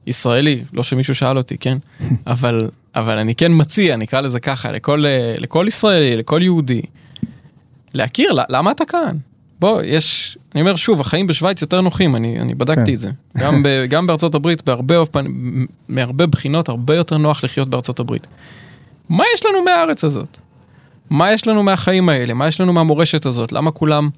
[0.07, 1.79] ישראלי, לא שמישהו שאל אותי, כן?
[2.27, 6.83] אבל, אבל אני כן מציע, נקרא לזה ככה, לכל, אה, לכל ישראלי, לכל יהודי,
[7.95, 9.17] להכיר, למה אתה כאן?
[9.61, 12.93] בוא, יש, אני אומר שוב, החיים בשוויץ יותר נוחים, אני, אני בדקתי כן.
[12.93, 13.11] את זה.
[13.39, 15.27] גם, ב, גם בארצות הברית, בהרבה, אופן-
[15.89, 18.27] מהרבה בחינות, הרבה יותר נוח לחיות בארצות הברית.
[19.09, 20.39] מה יש לנו מהארץ הזאת?
[21.11, 22.35] מה יש לנו מהחיים האלה?
[22.35, 23.53] מה יש לנו מהמורשת הזאת?
[23.53, 24.09] למה כולם...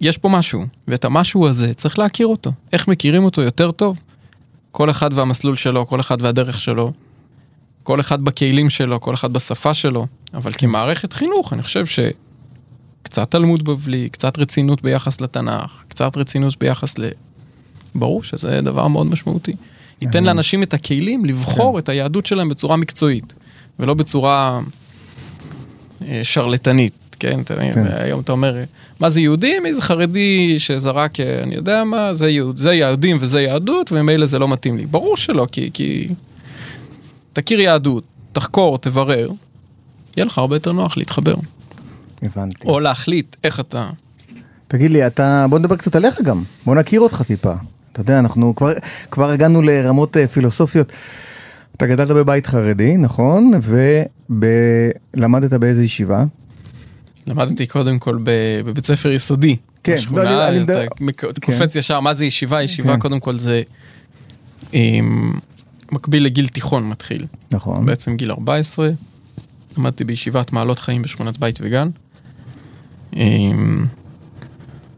[0.00, 2.52] יש פה משהו, ואת המשהו הזה צריך להכיר אותו.
[2.72, 4.00] איך מכירים אותו יותר טוב?
[4.70, 6.92] כל אחד והמסלול שלו, כל אחד והדרך שלו,
[7.82, 11.84] כל אחד בכלים שלו, כל אחד בשפה שלו, אבל כמערכת חינוך, אני חושב
[13.04, 17.08] שקצת תלמוד בבלי, קצת רצינות ביחס לתנ"ך, קצת רצינות ביחס ל...
[17.94, 19.52] ברור שזה דבר מאוד משמעותי.
[20.02, 23.34] ייתן לאנשים את הכלים לבחור את היהדות שלהם בצורה מקצועית,
[23.78, 24.60] ולא בצורה
[26.02, 27.40] אה, שרלטנית, כן?
[27.44, 27.84] כן.
[27.86, 28.56] היום אתה אומר,
[29.00, 29.66] מה זה יהודים?
[29.66, 34.38] איזה חרדי שזרק, אה, אני יודע מה, זה, יהוד, זה יהודים וזה יהדות, וממילא זה
[34.38, 34.86] לא מתאים לי.
[34.86, 36.08] ברור שלא, כי, כי
[37.32, 39.30] תכיר יהדות, תחקור, תברר,
[40.16, 41.34] יהיה לך הרבה יותר נוח להתחבר.
[42.22, 42.66] הבנתי.
[42.68, 43.90] או להחליט איך אתה...
[44.68, 47.52] תגיד לי, אתה, בוא נדבר קצת עליך גם, בוא נכיר אותך טיפה.
[47.92, 48.72] אתה יודע, אנחנו כבר,
[49.10, 50.92] כבר הגענו לרמות אה, פילוסופיות.
[51.76, 53.50] אתה גדלת בבית חרדי, נכון?
[55.14, 56.24] ולמדת באיזה ישיבה?
[57.26, 58.18] למדתי קודם כל
[58.64, 59.56] בבית ספר יסודי.
[59.84, 62.62] כן, בשכונה, לא, אני- אני אתה מדבר- מק- קופץ ישר, מה זה ישיבה?
[62.62, 63.00] ישיבה כן.
[63.00, 63.62] קודם כל זה
[64.72, 65.32] עם,
[65.92, 67.26] מקביל לגיל תיכון מתחיל.
[67.52, 67.86] נכון.
[67.86, 68.90] בעצם גיל 14,
[69.78, 71.88] למדתי בישיבת מעלות חיים בשכונת בית וגן.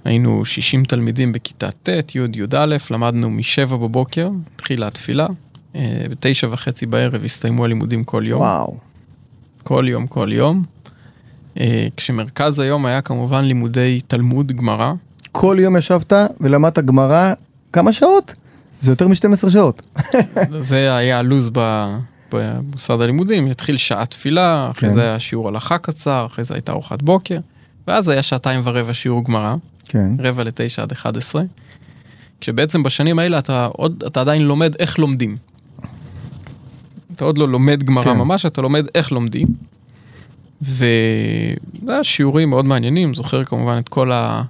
[0.04, 5.26] היינו 60 תלמידים בכיתה ט', י', י"א, למדנו משבע בבוקר, התחילה התפילה,
[5.74, 8.78] אה, בתשע וחצי בערב הסתיימו הלימודים כל יום, וואו.
[9.62, 10.64] כל יום, כל יום.
[11.60, 14.92] אה, כשמרכז היום היה כמובן לימודי תלמוד, גמרא,
[15.32, 17.32] כל יום ישבת ולמדת גמרא
[17.72, 18.34] כמה שעות?
[18.80, 19.82] זה יותר מ-12 שעות.
[20.60, 21.50] זה היה הלו"ז
[22.32, 24.94] במוסד הלימודים, התחיל שעה תפילה, אחרי כן.
[24.94, 27.38] זה היה שיעור הלכה קצר, אחרי זה הייתה ארוחת בוקר,
[27.86, 29.54] ואז היה שעתיים ורבע שיעור גמרא,
[29.88, 30.10] כן.
[30.18, 31.42] רבע לתשע עד 11,
[32.40, 35.36] כשבעצם בשנים האלה אתה, עוד, אתה עדיין לומד איך לומדים.
[37.14, 38.18] אתה עוד לא לומד גמרא כן.
[38.18, 39.46] ממש, אתה לומד איך לומדים.
[40.62, 41.56] וזה
[41.88, 44.42] היה שיעורים מאוד מעניינים, זוכר כמובן את כל ה...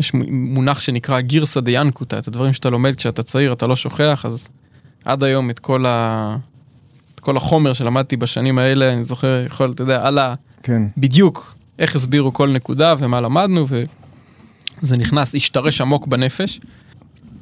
[0.00, 4.48] יש מונח שנקרא גירסא דיאנקותא, את הדברים שאתה לומד כשאתה צעיר, אתה לא שוכח, אז
[5.04, 6.36] עד היום את כל, ה...
[7.14, 10.34] את כל החומר שלמדתי בשנים האלה, אני זוכר, יכול, אתה יודע, על ה...
[10.62, 10.82] כן.
[10.96, 13.66] בדיוק איך הסבירו כל נקודה ומה למדנו,
[14.82, 16.60] וזה נכנס, השתרש עמוק בנפש.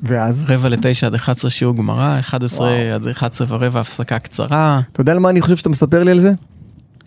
[0.03, 0.44] ואז?
[0.49, 2.94] רבע לתשע עד 11 שיעור גמרא, 11 וואו.
[2.94, 4.81] עד 11 ורבע הפסקה קצרה.
[4.92, 6.33] אתה יודע על מה אני חושב שאתה מספר לי על זה?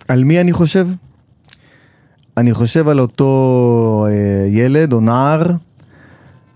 [0.08, 0.88] על מי אני חושב?
[2.38, 5.44] אני חושב על אותו אה, ילד או נער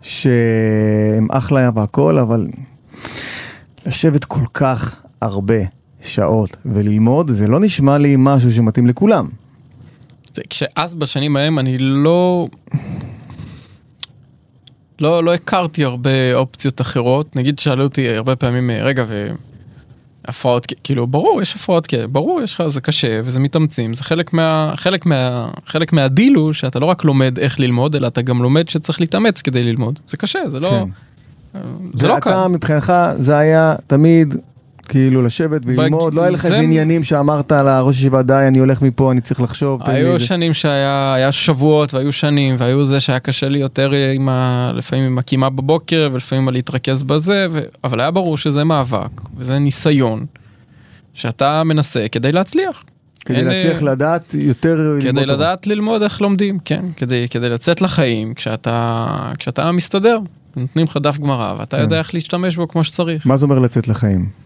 [0.01, 2.47] שהם אחלה והכל, אבל
[3.85, 5.55] לשבת כל כך הרבה
[6.01, 9.27] שעות וללמוד, זה לא נשמע לי משהו שמתאים לכולם.
[10.49, 12.47] כשאז בשנים ההם אני לא...
[14.99, 17.35] לא, לא הכרתי הרבה אופציות אחרות.
[17.35, 19.05] נגיד שאלו אותי הרבה פעמים, רגע,
[20.27, 24.33] והפרעות, כאילו, ברור, יש הפרעות כאלה, ברור, יש לך, זה קשה וזה מתאמצים, זה חלק
[24.33, 24.73] מה...
[24.75, 25.49] חלק מה...
[25.65, 29.41] חלק מהדיל הוא שאתה לא רק לומד איך ללמוד, אלא אתה גם לומד שצריך להתאמץ
[29.41, 29.99] כדי ללמוד.
[30.07, 30.69] זה קשה, זה לא...
[30.69, 31.59] כן.
[31.93, 32.29] זה לא קל.
[32.29, 34.35] ואתה מבחינתך זה היה תמיד
[34.89, 38.81] כאילו לשבת וללמוד, לא היה לך זה- איזה עניינים שאמרת לראש ישיבה די אני הולך
[38.81, 42.85] מפה אני צריך לחשוב, תן לי היו איזה- שנים שהיה היה שבועות והיו שנים והיו
[42.85, 44.71] זה שהיה קשה לי יותר עם ה...
[44.75, 47.59] לפעמים עם הקימה בבוקר ולפעמים על להתרכז בזה ו...
[47.83, 50.25] אבל היה ברור שזה מאבק וזה ניסיון
[51.13, 52.83] שאתה מנסה כדי להצליח.
[53.25, 55.25] כדי אין, להצליח אה, לדעת יותר ללמוד כדי.
[55.25, 59.05] לדעת ללמוד איך לומדים כן כדי כדי לצאת לחיים כשאתה
[59.39, 60.17] כשאתה מסתדר
[60.55, 61.83] נותנים לך דף גמרא ואתה כן.
[61.83, 63.27] יודע איך להשתמש בו כמו שצריך.
[63.27, 64.42] מה זה אומר לצאת לחיים?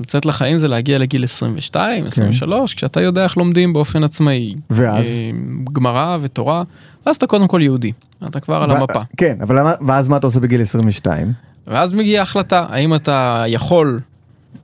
[0.00, 2.08] לצאת לחיים זה להגיע לגיל 22, כן.
[2.08, 4.54] 23, כשאתה יודע איך לומדים באופן עצמאי.
[4.70, 5.04] ואז?
[5.06, 5.30] אה,
[5.72, 6.62] גמרא ותורה,
[7.06, 7.92] ואז אתה קודם כל יהודי,
[8.24, 9.00] אתה כבר על ו- המפה.
[9.16, 11.32] כן, אבל למה- ואז מה אתה עושה בגיל 22?
[11.66, 14.00] ואז מגיעה החלטה, האם אתה יכול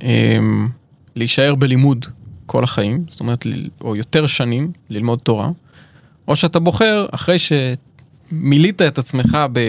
[0.02, 0.38] אה,
[1.16, 2.06] להישאר בלימוד
[2.46, 3.46] כל החיים, זאת אומרת,
[3.80, 5.50] או יותר שנים ללמוד תורה,
[6.28, 9.60] או שאתה בוחר, אחרי שמילאת את עצמך ב...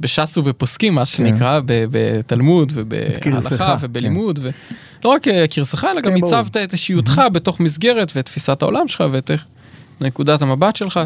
[0.00, 3.72] בש"ס ובפוסקים, מה שנקרא, ב- בתלמוד ובהלכה כן.
[3.80, 6.24] ובלימוד, ולא רק אה, כרסך, אלא גם כן.
[6.24, 9.30] הצבת את אישיותך בתוך מסגרת ואת תפיסת העולם שלך ואת
[10.00, 11.00] נקודת המבט שלך.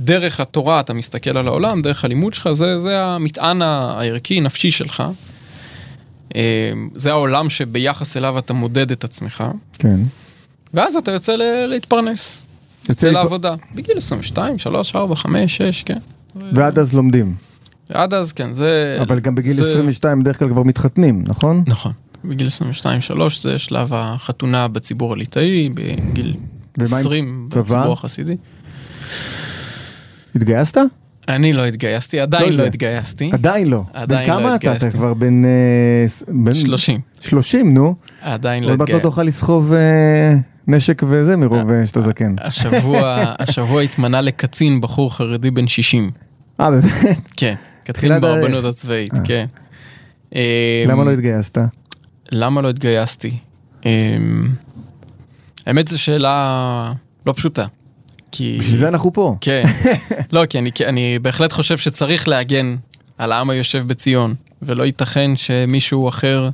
[0.00, 5.02] דרך התורה אתה מסתכל על העולם, דרך הלימוד שלך, זה, זה המטען הערכי, נפשי שלך.
[6.36, 6.40] אה,
[6.94, 9.44] זה העולם שביחס אליו אתה מודד את עצמך,
[9.78, 10.00] כן.
[10.74, 12.42] ואז אתה יוצא ל- להתפרנס.
[12.88, 15.98] יוצא לעבודה, בגיל 22, 3, 4, 5, 6, כן.
[16.52, 17.34] ועד אז לומדים.
[17.88, 18.98] עד אז, כן, זה...
[19.00, 21.64] אבל גם בגיל זה- 22 בדרך כלל כבר מתחתנים, נכון?
[21.66, 21.92] נכון.
[22.24, 22.50] בגיל 22-3
[23.42, 26.36] זה שלב החתונה בציבור הליטאי, בגיל
[26.78, 27.62] ומה עם 20 צבא?
[27.62, 28.36] בציבור החסידי.
[30.36, 30.78] התגייסת?
[31.28, 32.74] אני לא התגייסתי, עדיין לא התגייסת.
[32.74, 33.30] התגייסתי.
[33.32, 33.84] עדיין לא.
[33.92, 34.66] עדיין בן לא כמה אתה?
[34.66, 34.98] אתה התגייסתי.
[34.98, 35.42] כבר בן...
[36.28, 37.00] בן 30.
[37.20, 37.94] 30, נו.
[38.20, 39.02] עדיין לא עוד לא התגייסתי.
[39.02, 40.34] תוכל לסחוב אה,
[40.66, 42.34] נשק וזה מרוב אה, שאתה זקן.
[42.40, 46.10] השבוע, השבוע התמנה לקצין בחור חרדי בן 60.
[46.60, 47.18] אה, באמת?
[47.36, 48.20] כן, קצין.
[48.20, 49.20] ברבנות הצבאית, אה.
[49.24, 49.46] כן.
[50.86, 51.58] למה לא אמ, התגייסת?
[52.32, 53.38] למה לא התגייסתי?
[53.84, 54.48] אמ,
[55.66, 56.92] האמת זו שאלה
[57.26, 57.66] לא פשוטה.
[58.32, 58.56] כי...
[58.60, 59.36] בשביל זה אנחנו פה.
[59.40, 59.62] כן.
[60.32, 62.76] לא, כי אני, כי אני בהחלט חושב שצריך להגן
[63.18, 66.50] על העם היושב בציון, ולא ייתכן שמישהו אחר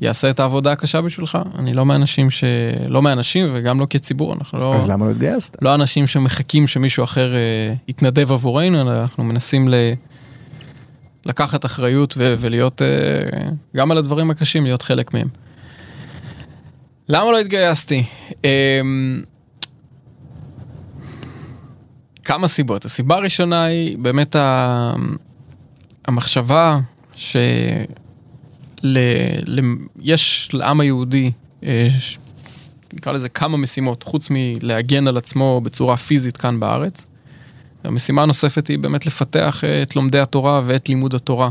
[0.00, 1.38] יעשה את העבודה הקשה בשבילך.
[1.58, 2.44] אני לא מאנשים ש...
[2.88, 4.74] לא מאנשים וגם לא כציבור, אנחנו לא...
[4.74, 5.56] אז למה לא התגייסת?
[5.62, 9.74] לא אנשים שמחכים שמישהו אחר אה, יתנדב עבורנו, אלא אנחנו מנסים ל...
[11.26, 12.88] לקחת אחריות ו- ולהיות, אה,
[13.76, 15.28] גם על הדברים הקשים, להיות חלק מהם.
[17.08, 18.04] למה לא התגייסתי?
[18.44, 18.80] אה,
[22.24, 22.84] כמה סיבות.
[22.84, 24.94] הסיבה הראשונה היא באמת ה...
[26.04, 26.78] המחשבה
[27.14, 27.36] ש...
[28.82, 28.98] ל...
[29.46, 29.60] ל...
[30.52, 31.88] לעם היהודי, אה,
[32.92, 37.06] נקרא לזה כמה משימות, חוץ מלהגן על עצמו בצורה פיזית כאן בארץ.
[37.84, 41.50] המשימה הנוספת היא באמת לפתח אה, את לומדי התורה ואת לימוד התורה.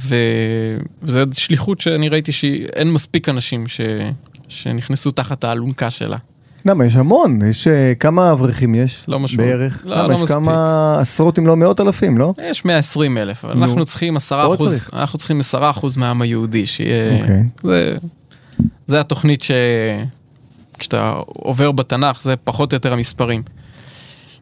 [0.00, 0.16] ו...
[1.02, 3.80] וזו שליחות שאני ראיתי שאין מספיק אנשים ש...
[4.48, 6.16] שנכנסו תחת האלונקה שלה.
[6.64, 6.86] למה?
[6.86, 7.38] יש המון.
[7.46, 9.04] יש אה, כמה אברכים יש?
[9.08, 9.48] לא משמעות.
[9.48, 9.82] בערך?
[9.86, 10.08] לא, למה?
[10.08, 10.36] לא יש מספיק.
[10.36, 12.34] כמה עשרות אם לא מאות אלפים, לא?
[12.42, 13.64] יש 120 אלף, אבל נו.
[13.64, 14.90] אנחנו צריכים 10 עוד אחוז, צריך.
[14.94, 17.20] אנחנו צריכים 10 אחוז מהעם היהודי, שיהיה...
[17.20, 17.44] אוקיי.
[17.62, 17.96] זה,
[18.86, 19.50] זה התוכנית ש...
[20.78, 23.42] כשאתה עובר בתנ"ך, זה פחות או יותר המספרים.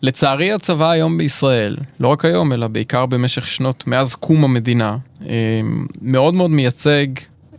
[0.02, 4.96] לצערי הצבא היום בישראל, לא רק היום, אלא בעיקר במשך שנות, מאז קום המדינה,
[5.28, 5.60] אה,
[6.02, 7.06] מאוד מאוד מייצג,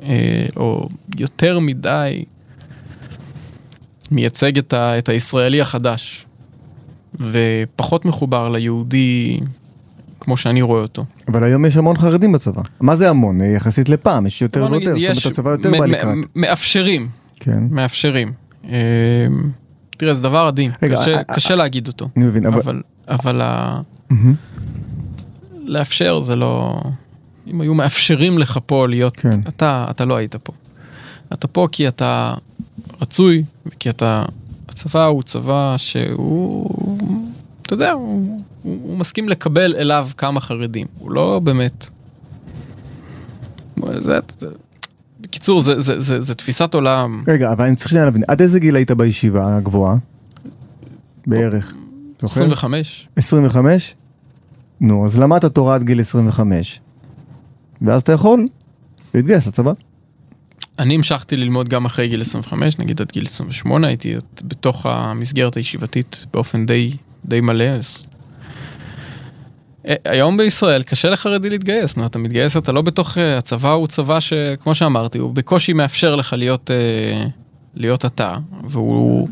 [0.03, 0.87] אה, או
[1.19, 2.23] יותר מדי,
[4.11, 6.25] מייצג את, ה, את הישראלי החדש,
[7.19, 9.39] ופחות מחובר ליהודי
[10.19, 11.05] כמו שאני רואה אותו.
[11.27, 12.61] אבל היום יש המון חרדים בצבא.
[12.81, 13.41] מה זה המון?
[13.41, 14.93] אה, יחסית לפעם, יש יותר ויותר.
[14.97, 16.15] זאת אומרת, הצבא יותר בא לקראת.
[16.35, 17.07] מאפשרים,
[17.39, 17.63] כן.
[17.71, 18.31] מאפשרים.
[20.01, 22.09] אה, תראה, זה דבר עדין, רגע, קשה, אה, קשה להגיד אותו.
[22.17, 22.59] אני מבין, אבל...
[22.59, 23.81] אבל, אבל ה...
[24.09, 24.35] מהמם.
[25.65, 26.81] לאפשר זה לא...
[27.47, 29.17] אם היו מאפשרים לך פה להיות...
[29.17, 29.39] כן.
[29.47, 30.53] אתה, אתה לא היית פה.
[31.33, 32.33] אתה פה כי אתה
[33.01, 34.25] רצוי, וכי אתה...
[34.69, 36.97] הצבא הוא צבא שהוא...
[37.61, 40.87] אתה יודע, הוא, הוא, הוא מסכים לקבל אליו כמה חרדים.
[40.99, 41.89] הוא לא באמת...
[44.03, 44.19] זה,
[45.21, 47.23] בקיצור, זה, זה, זה, זה תפיסת עולם.
[47.27, 49.95] רגע, אבל אני צריך שנייה להבין, עד איזה גיל היית בישיבה הגבוהה?
[51.27, 51.73] בערך.
[52.21, 52.41] זוכר?
[52.41, 53.07] 25.
[53.15, 53.95] 25?
[54.81, 56.79] נו, אז למדת תורה עד גיל 25,
[57.81, 58.45] ואז אתה יכול
[59.13, 59.71] להתגייס לצבא.
[60.79, 66.25] אני המשכתי ללמוד גם אחרי גיל 25, נגיד עד גיל 28, הייתי בתוך המסגרת הישיבתית
[66.33, 67.63] באופן די, די מלא.
[67.63, 68.05] אז...
[69.87, 73.87] אה, היום בישראל קשה לחרדי להתגייס, נו, אתה מתגייס, אתה לא בתוך, אה, הצבא הוא
[73.87, 77.25] צבא שכמו שאמרתי, הוא בקושי מאפשר לך להיות, אה,
[77.75, 79.27] להיות אתה, והוא...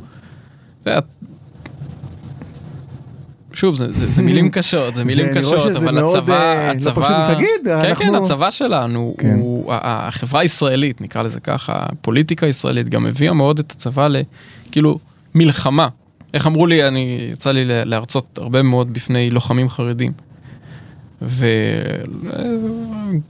[3.53, 7.01] שוב, זה, זה, זה מילים קשות, זה מילים זה קשות, אבל מאוד, הצבא, אה, הצבא,
[7.01, 8.05] לא פשוט תגיד, כן, אנחנו...
[8.05, 9.33] כן, הצבא שלנו, כן.
[9.39, 14.99] הוא, החברה הישראלית, נקרא לזה ככה, הפוליטיקה הישראלית גם הביאה מאוד את הצבא לכאילו
[15.35, 15.87] מלחמה.
[16.33, 20.28] איך אמרו לי, אני, יצא לי להרצות הרבה מאוד בפני לוחמים חרדים.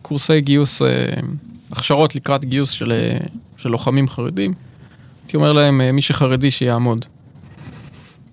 [0.02, 0.88] וקורסי גיוס, אה,
[1.72, 3.18] הכשרות לקראת גיוס של, אה,
[3.58, 4.54] של לוחמים חרדים,
[5.24, 7.06] הייתי אומר להם, אה, מי שחרדי שיעמוד.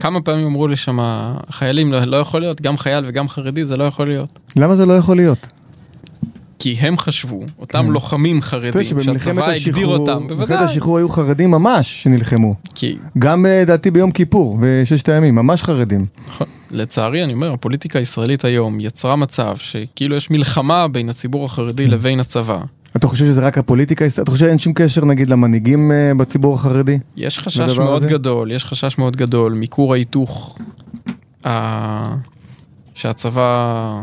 [0.00, 3.76] כמה פעמים אמרו לי שם, החיילים, לא, לא יכול להיות, גם חייל וגם חרדי, זה
[3.76, 4.38] לא יכול להיות.
[4.56, 5.46] למה זה לא יכול להיות?
[6.58, 7.90] כי הם חשבו, אותם כן.
[7.90, 10.64] לוחמים חרדים, שהצבא הגדיר אותם, במלחמת בוודאי.
[10.64, 12.54] השחרור היו חרדים ממש שנלחמו.
[12.74, 16.06] כי, גם אה, דעתי ביום כיפור וששת הימים, ממש חרדים.
[16.28, 21.52] נכון, לצערי, אני אומר, הפוליטיקה הישראלית היום יצרה מצב שכאילו יש מלחמה בין הציבור כן.
[21.52, 22.58] החרדי לבין הצבא.
[22.96, 24.04] אתה חושב שזה רק הפוליטיקה?
[24.22, 26.98] אתה חושב שאין שום קשר נגיד למנהיגים אה, בציבור החרדי?
[27.16, 28.10] יש חשש מאוד הזה?
[28.10, 30.58] גדול, יש חשש מאוד גדול מכור ההיתוך
[31.46, 32.16] ה...
[32.94, 34.02] שהצבא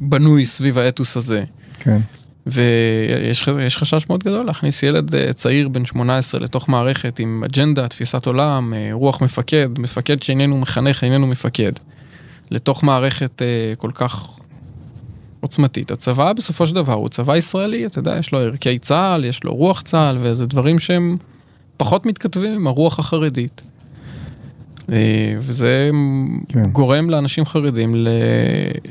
[0.00, 1.44] בנוי סביב האתוס הזה.
[1.82, 2.00] כן.
[2.46, 7.88] ויש יש חשש מאוד גדול להכניס ילד אה, צעיר בן 18 לתוך מערכת עם אג'נדה,
[7.88, 11.72] תפיסת עולם, אה, רוח מפקד, מפקד שאיננו מחנך, איננו מפקד,
[12.50, 14.38] לתוך מערכת אה, כל כך
[15.40, 15.90] עוצמתית.
[15.90, 19.54] הצבא בסופו של דבר הוא צבא ישראלי, אתה יודע, יש לו ערכי צה"ל, יש לו
[19.54, 21.16] רוח צה"ל, וזה דברים שהם
[21.76, 23.62] פחות מתכתבים עם הרוח החרדית.
[25.38, 25.90] וזה
[26.48, 26.70] כן.
[26.70, 28.08] גורם לאנשים חרדים ל...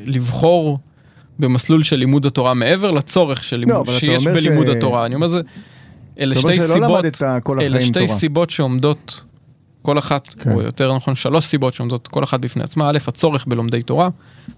[0.05, 0.79] לבחור
[1.41, 5.05] במסלול של לימוד התורה מעבר לצורך של לימוד, לא, אבל אתה שיש בלימוד ש- התורה.
[5.05, 5.41] אני אומר זה,
[6.19, 7.05] אלה שתי סיבות,
[7.61, 8.07] אלה שתי תורה.
[8.07, 9.21] סיבות שעומדות,
[9.81, 10.51] כל אחת, כן.
[10.51, 12.89] או יותר נכון שלוש סיבות שעומדות כל אחת בפני עצמה.
[12.89, 14.09] א', הצורך בלומדי תורה,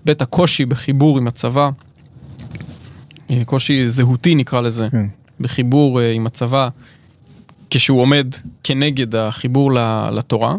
[0.05, 1.69] ב', הקושי בחיבור עם הצבא,
[3.29, 5.05] אה, קושי זהותי נקרא לזה, כן.
[5.39, 6.69] בחיבור אה, עם הצבא,
[7.69, 8.27] כשהוא עומד
[8.63, 9.71] כנגד החיבור
[10.11, 10.55] לתורה.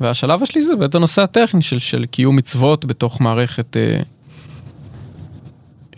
[0.00, 4.00] והשלב השלישי זה באמת הנושא הטכני של, של קיום מצוות בתוך מערכת אה,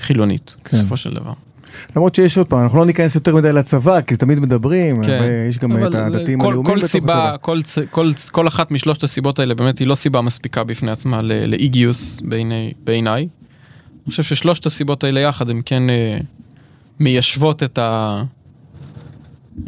[0.01, 0.77] חילונית, כן.
[0.77, 1.33] בסופו של דבר.
[1.97, 5.19] למרות שיש עוד פעם, אנחנו לא ניכנס יותר מדי לצבא, כי תמיד מדברים, כן.
[5.23, 7.37] ויש גם את זה- הדתיים כל- הלאומיים כל בתוך סיבה, הצבא.
[7.41, 11.47] כל, כל, כל אחת משלושת הסיבות האלה באמת היא לא סיבה מספיקה בפני עצמה ל-
[11.51, 13.21] לאי גיוס בעיני, בעיניי.
[13.23, 13.29] אני
[14.11, 16.19] חושב ששלושת הסיבות האלה יחד הן כן אה,
[17.01, 18.23] מיישבות את, ה,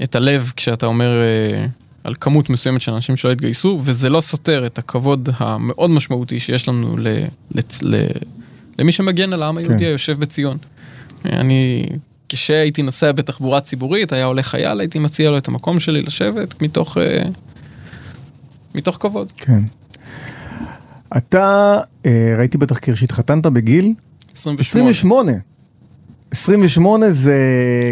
[0.03, 1.67] את הלב כשאתה אומר אה,
[2.05, 6.69] על כמות מסוימת של אנשים שלא התגייסו, וזה לא סותר את הכבוד המאוד משמעותי שיש
[6.69, 7.07] לנו ל,
[7.51, 7.95] לצ, ל,
[8.79, 9.85] למי שמגן על העם היהודי כן.
[9.85, 10.57] היושב בציון.
[11.25, 11.87] אני,
[12.29, 16.99] כשהייתי נוסע בתחבורה ציבורית, היה עולה חייל, הייתי מציע לו את המקום שלי לשבת מתוך,
[16.99, 17.23] אה,
[18.75, 19.33] מתוך כבוד.
[19.37, 19.62] כן.
[21.17, 23.95] אתה, אה, ראיתי בתחקיר שהתחתנת בגיל
[24.37, 24.91] 28.
[24.91, 25.33] 28.
[26.31, 27.37] 28 זה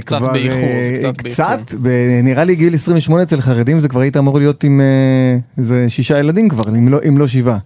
[0.00, 0.32] קצת כבר...
[0.32, 4.38] באיחור, אה, זה קצת קצת, ונראה לי גיל 28 אצל חרדים זה כבר היית אמור
[4.38, 7.58] להיות עם אה, איזה שישה ילדים כבר, אם לא, אם לא שבעה.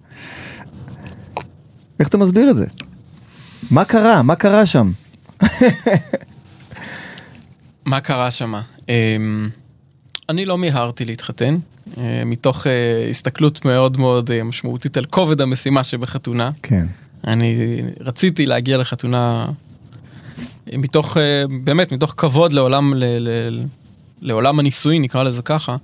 [1.99, 2.65] איך אתה מסביר את זה?
[3.71, 4.21] מה קרה?
[4.23, 4.91] מה קרה שם?
[7.85, 8.53] מה קרה שם?
[10.29, 11.57] אני לא מיהרתי להתחתן,
[11.97, 16.51] אה, מתוך אה, הסתכלות מאוד מאוד אה, משמעותית על כובד המשימה שבחתונה.
[16.63, 16.85] כן.
[17.27, 19.47] אני רציתי להגיע לחתונה
[20.73, 21.17] מתוך,
[21.63, 23.29] באמת, מתוך כבוד לעולם, ל, ל,
[24.21, 25.75] לעולם הנישואין, נקרא לזה ככה,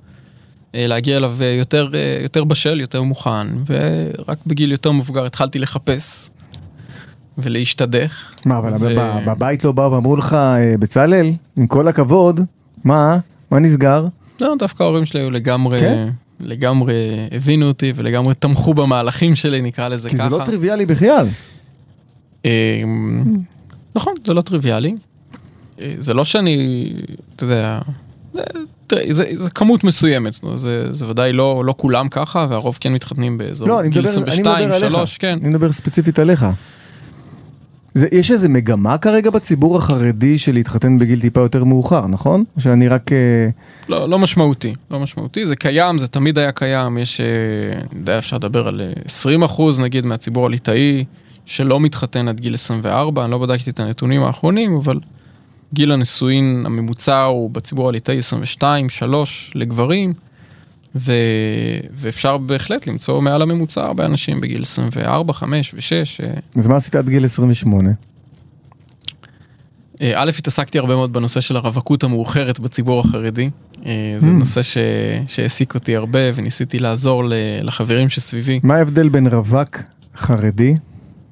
[0.73, 1.89] להגיע אליו יותר,
[2.23, 6.29] יותר בשל, יותר מוכן, ורק בגיל יותר מבוגר התחלתי לחפש
[7.37, 8.15] ולהשתדך.
[8.45, 12.39] מה, אבל ו- בב- בבית לא באו ואמרו לך, "אה, בצלאל, עם כל הכבוד,
[12.83, 13.17] מה?
[13.51, 14.05] מה נסגר?
[14.41, 16.09] לא, דווקא ההורים שלי היו לגמרי, כן?
[16.39, 16.93] לגמרי
[17.31, 20.23] הבינו אותי ולגמרי תמכו במהלכים שלי, נקרא לזה כי ככה.
[20.23, 21.27] זה לא טריוויאלי בכלל.
[22.45, 22.49] אמ,
[23.95, 24.95] נכון, זה לא טריוויאלי.
[25.81, 26.89] אה, זה לא שאני,
[27.35, 27.79] אתה יודע,
[28.33, 28.41] זה-
[28.87, 32.77] תראה, זה, זה כמות מסוימת, זאת אומרת, זה, זה ודאי לא, לא כולם ככה, והרוב
[32.81, 34.91] כן מתחתנים באזור לא, גיל מדבר, אני 22, מדבר עליך.
[34.91, 35.37] 3, כן.
[35.41, 36.45] אני מדבר ספציפית עליך.
[37.97, 42.43] זה, יש איזה מגמה כרגע בציבור החרדי של להתחתן בגיל טיפה יותר מאוחר, נכון?
[42.59, 43.11] שאני רק...
[43.11, 43.49] אה,
[43.89, 47.25] לא, לא משמעותי, לא משמעותי, זה קיים, זה תמיד היה קיים, יש, אה,
[47.91, 51.05] אני יודע, אפשר לדבר על אה, 20 אחוז נגיד מהציבור הליטאי
[51.45, 54.99] שלא מתחתן עד גיל 24, אני לא בדקתי את הנתונים האחרונים, אבל
[55.73, 60.13] גיל הנישואין הממוצע הוא בציבור הליטאי 22, 3 לגברים,
[60.99, 61.13] ו...
[61.93, 66.25] ואפשר בהחלט למצוא מעל הממוצע הרבה אנשים בגיל 24, 5 ו-6.
[66.59, 67.89] אז מה עשית עד גיל 28?
[70.01, 73.49] אה, א', התעסקתי הרבה מאוד בנושא של הרווקות המאוחרת בציבור החרדי.
[73.85, 74.29] אה, זה Mm.
[74.29, 74.77] נושא ש...
[75.27, 77.23] שהעסיק אותי הרבה וניסיתי לעזור.
[77.61, 78.59] לחברים שסביבי.
[78.63, 79.77] מה ההבדל בין רווק
[80.17, 80.75] חרדי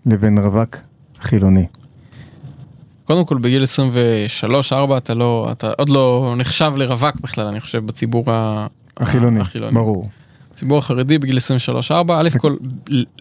[0.06, 0.78] לבין רווק
[1.21, 1.65] חילוני?
[3.06, 8.32] קודם כל בגיל 23-4 אתה לא, אתה עוד לא נחשב לרווק בכלל, אני חושב, בציבור
[8.32, 8.67] ה...
[8.97, 9.73] החילוני, החילוני.
[9.73, 10.10] ברור.
[10.53, 11.38] הציבור החרדי בגיל
[11.88, 12.55] 23-4, א' כל,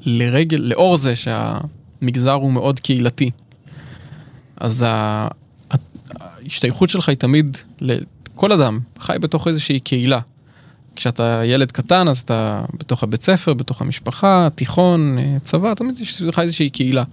[0.00, 3.30] לרגל, לאור זה שהמגזר הוא מאוד קהילתי,
[4.56, 4.84] אז
[6.10, 7.58] ההשתייכות שלך היא תמיד,
[8.34, 10.20] כל אדם חי בתוך איזושהי קהילה.
[10.96, 16.22] כשאתה ילד קטן אז אתה בתוך הבית ספר, בתוך המשפחה, תיכון, אה, צבא, תמיד יש
[16.22, 17.04] לך איזושהי קהילה.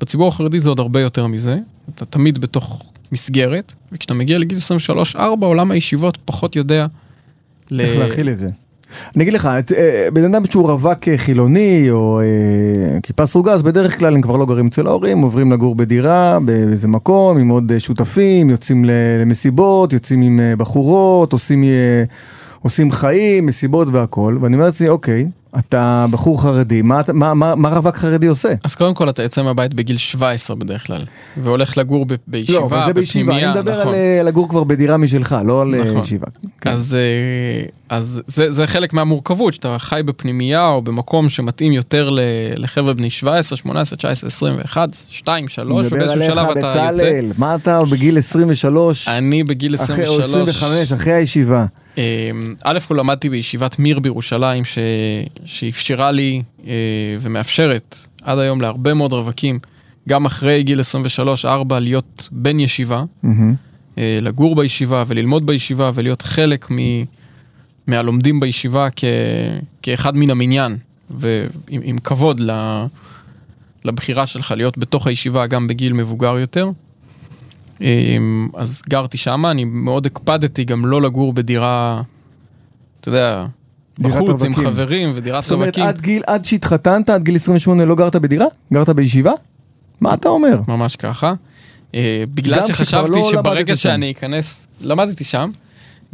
[0.00, 1.58] בציבור החרדי זה עוד הרבה יותר מזה,
[1.94, 4.58] אתה תמיד בתוך מסגרת, וכשאתה מגיע לגיל
[5.14, 6.86] 23-4 עולם הישיבות פחות יודע
[7.80, 8.48] איך להכיל את זה.
[9.16, 13.62] אני אגיד לך, אה, בן אדם שהוא רווק אה, חילוני או אה, כיפה סרוגה, אז
[13.62, 17.72] בדרך כלל הם כבר לא גרים אצל ההורים, עוברים לגור בדירה, באיזה מקום, עם עוד
[17.72, 21.64] אה, שותפים, יוצאים למסיבות, יוצאים עם בחורות, עושים,
[22.60, 25.28] עושים חיים, מסיבות והכל, ואני אומר לעצמי, אוקיי,
[25.58, 28.52] אתה בחור חרדי, מה, מה, מה, מה רווק חרדי עושה?
[28.64, 31.04] אז קודם כל אתה יוצא מהבית בגיל 17 בדרך כלל,
[31.42, 33.88] והולך לגור ב- בישיבה, לא, אבל זה בישיבה, אני מדבר נכון.
[33.88, 36.02] על אה, לגור כבר בדירה משלך, לא על אה, נכון.
[36.02, 36.26] ישיבה.
[36.64, 42.10] אז, אה, אז זה, זה חלק מהמורכבות, שאתה חי בפנימייה או במקום שמתאים יותר
[42.56, 46.92] לחבר'ה בני 17, 18, 19, 21, 2, 3, מדבר ובאיזשהו עליך, שלב אתה יוצא.
[46.92, 51.66] בצלאל, מה אתה בגיל 23, אני בגיל אחרי, או 23, 25, אחרי הישיבה?
[51.98, 52.30] אה,
[52.64, 54.78] א' למדתי בישיבת מיר בירושלים ש...
[55.44, 56.72] שאפשרה לי אה,
[57.20, 59.58] ומאפשרת עד היום להרבה מאוד רווקים,
[60.08, 60.80] גם אחרי גיל
[61.44, 63.54] 23-4 להיות בן ישיבה, מהמם.
[63.98, 66.76] אה, לגור בישיבה וללמוד בישיבה ולהיות חלק מ...
[67.86, 69.04] מהלומדים בישיבה כ...
[69.82, 70.76] כאחד מן המניין
[71.10, 72.50] ועם עם כבוד ל...
[73.84, 76.70] לבחירה שלך להיות בתוך הישיבה גם בגיל מבוגר יותר.
[77.82, 78.16] אה,
[78.54, 82.02] אז גרתי שמה, אני מאוד הקפדתי גם לא לגור בדירה,
[83.00, 83.46] אתה יודע,
[84.00, 84.70] בחוץ עם רווקים.
[84.70, 85.84] חברים ודירת זאת אומרת, רווקים.
[85.84, 88.46] עד גיל, עד שהתחתנת, עד גיל 28 לא גרת בדירה?
[88.72, 89.32] גרת בישיבה?
[90.00, 90.60] מה אתה אומר?
[90.68, 91.34] ממש ככה.
[91.94, 93.76] אה, בגלל שחשבתי לא שברגע.
[93.76, 95.50] שאני אכנס, למדתי שם,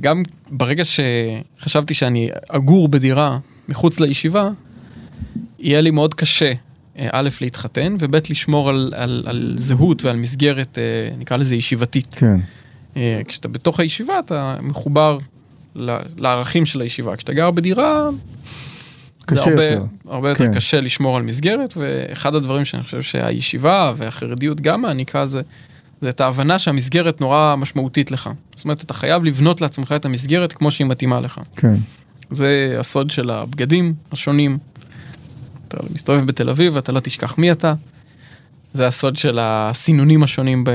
[0.00, 3.38] גם ברגע שחשבתי שאני אגור בדירה
[3.68, 4.50] מחוץ לישיבה,
[5.58, 6.52] יהיה לי מאוד קשה,
[6.98, 12.14] אה, א', להתחתן, וב', לשמור על, על, על זהות ועל מסגרת, אה, נקרא לזה ישיבתית.
[12.14, 12.40] כן.
[13.28, 15.18] כשאתה בתוך הישיבה, אתה מחובר
[16.16, 17.16] לערכים של הישיבה.
[17.16, 18.08] כשאתה גר בדירה,
[19.26, 19.84] קשה זה הרבה, יותר.
[20.08, 20.54] הרבה יותר כן.
[20.54, 25.42] קשה לשמור על מסגרת, ואחד הדברים שאני חושב שהישיבה והחרדיות גם מעניקה זה,
[26.00, 28.30] זה את ההבנה שהמסגרת נורא משמעותית לך.
[28.56, 31.40] זאת אומרת, אתה חייב לבנות לעצמך את המסגרת כמו שהיא מתאימה לך.
[31.56, 31.74] כן.
[32.30, 34.58] זה הסוד של הבגדים השונים.
[35.68, 37.74] אתה מסתובב בתל אביב ואתה לא תשכח מי אתה.
[38.72, 40.70] זה הסוד של הסינונים השונים ב...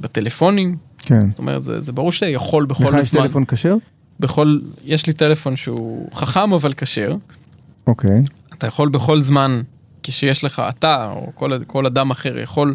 [0.00, 0.76] בטלפונים.
[1.02, 1.30] כן.
[1.30, 3.22] זאת אומרת, זה, זה ברור שאתה יכול בכל לך יש זמן.
[3.22, 3.76] טלפון כשר?
[4.20, 4.58] בכל...
[4.84, 7.14] יש לי טלפון שהוא חכם אבל כשר.
[7.86, 8.22] אוקיי.
[8.54, 9.62] אתה יכול בכל זמן,
[10.02, 12.74] כשיש לך אתה או כל, כל אדם אחר יכול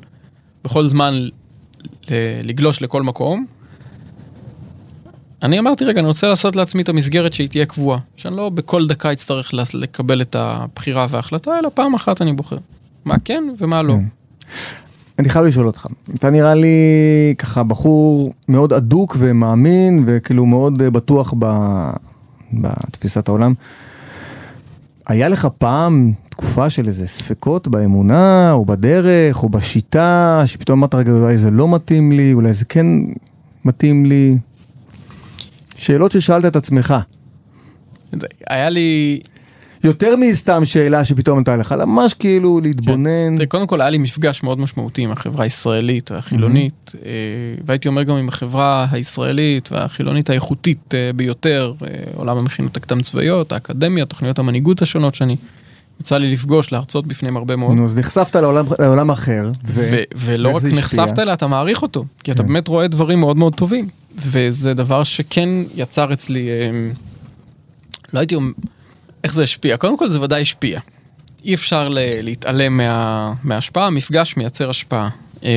[0.63, 1.29] בכל זמן ל-
[2.43, 3.45] לגלוש לכל מקום.
[5.43, 8.87] אני אמרתי רגע אני רוצה לעשות לעצמי את המסגרת שהיא תהיה קבועה, שאני לא בכל
[8.87, 12.57] דקה אצטרך לקבל את הבחירה וההחלטה, אלא פעם אחת אני בוחר.
[13.05, 13.95] מה כן ומה לא.
[15.19, 16.77] אני חייב לשאול אותך, אתה נראה לי
[17.37, 21.45] ככה בחור מאוד אדוק ומאמין וכאילו מאוד אה, בטוח ב...
[22.53, 23.53] בתפיסת העולם.
[25.07, 31.11] היה לך פעם תקופה של איזה ספקות באמונה או בדרך או בשיטה שפתאום אמרת רגע
[31.11, 32.85] אולי זה לא מתאים לי אולי זה כן
[33.65, 34.37] מתאים לי.
[35.75, 36.95] שאלות ששאלת את עצמך.
[38.47, 39.19] היה לי,
[39.83, 43.35] יותר מסתם שאלה שפתאום עלתה לך, ממש כאילו להתבונן.
[43.35, 47.11] תראה, קודם כל היה לי מפגש מאוד משמעותי עם החברה הישראלית והחילונית, אה,
[47.65, 53.51] והייתי אומר גם עם החברה הישראלית והחילונית האיכותית אה, ביותר, אה, עולם המכינות הקדם צבאיות,
[53.51, 55.35] האקדמיה, תוכניות המנהיגות השונות שאני
[56.01, 57.75] יצא לי לפגוש, להרצות בפניהם הרבה מאוד.
[57.75, 59.89] נו, אז נחשפת לעולם, לעולם אחר, ו...
[59.91, 60.63] ו- ולא רק?
[60.63, 62.49] נחשפת אלא, אתה מעריך אותו, כי אתה כן.
[62.49, 63.87] באמת רואה דברים מאוד מאוד טובים.
[64.25, 66.49] וזה דבר שכן יצר אצלי,
[68.13, 68.51] לא הייתי אומר,
[69.27, 69.77] איך זה השפיע?
[69.77, 70.79] קודם כל זה ודאי השפיע.
[71.45, 71.89] אי אפשר
[72.21, 75.09] להתעלם מה, מההשפעה, מפגש מייצר השפעה.
[75.43, 75.49] אה,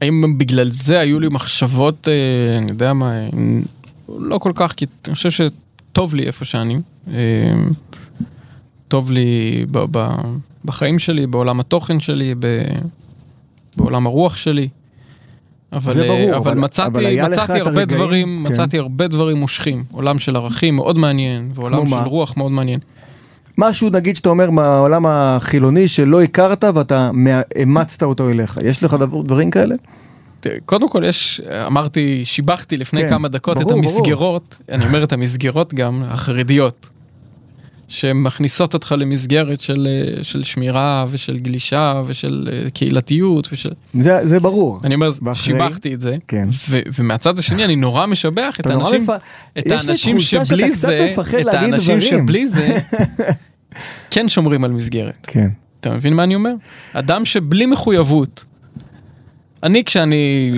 [0.00, 3.12] האם בגלל זה היו לי מחשבות, אה, אני יודע מה,
[4.18, 6.78] לא כל כך, כי אני חושב שטוב לי איפה שאני.
[7.08, 7.54] אה,
[8.88, 12.78] טוב לי ב- ב- בחיים שלי, בעולם התוכן שלי, ב-
[13.76, 14.68] בעולם הרוח שלי.
[15.74, 18.52] אבל, זה ברור, אה, אבל, אבל- מצאתי, אבל מצאתי את הרבה הרגעים, דברים, כן.
[18.52, 19.84] מצאתי הרבה דברים מושכים.
[19.92, 22.02] עולם של ערכים מאוד מעניין, ועולם של מה?
[22.02, 22.80] רוח מאוד מעניין.
[23.58, 27.10] משהו נגיד שאתה אומר מהעולם החילוני שלא הכרת ואתה
[27.56, 28.58] אימצת אותו אליך.
[28.64, 29.74] יש לך דבר- דברים כאלה?
[30.66, 33.96] קודם כל יש, אמרתי, שיבחתי לפני כן, כמה דקות ברור, את ברור.
[33.98, 36.88] המסגרות, אני אומר את המסגרות גם, החרדיות,
[37.88, 43.70] שמכניסות אותך למסגרת של, אה, של שמירה ושל גלישה ושל אה, קהילתיות ושל...
[43.94, 44.80] זה, זה ברור.
[44.84, 45.44] אני אומר, ואחרי?
[45.58, 46.48] שיבחתי את זה, כן.
[46.68, 49.10] ו- ומהצד השני אני נורא משבח את האנשים, מפ-
[49.58, 52.24] את האנשים שבלי זה, את האנשים דברים.
[52.24, 52.78] שבלי זה,
[54.10, 55.18] כן שומרים על מסגרת.
[55.22, 55.48] כן.
[55.80, 56.52] אתה מבין מה אני אומר?
[56.92, 58.44] אדם שבלי מחויבות,
[59.62, 60.50] אני כשאני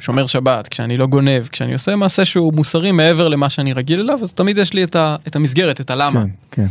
[0.00, 4.18] שומר שבת, כשאני לא גונב, כשאני עושה מעשה שהוא מוסרי מעבר למה שאני רגיל אליו,
[4.22, 6.24] אז תמיד יש לי את, ה, את המסגרת, את הלמה.
[6.24, 6.66] כן, כן.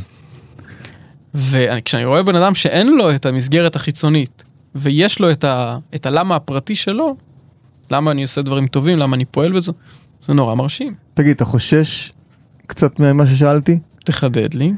[1.36, 4.44] וכשאני רואה בן אדם שאין לו את המסגרת החיצונית,
[4.76, 7.16] ויש לו את, ה, את הלמה הפרטי שלו,
[7.92, 9.72] למה אני עושה דברים טובים, למה אני פועל בזה,
[10.22, 10.94] זה נורא מרשים.
[11.14, 12.12] תגיד, אתה חושש
[12.68, 13.80] קצת ממה ששאלתי?
[14.06, 14.74] תחדד לי.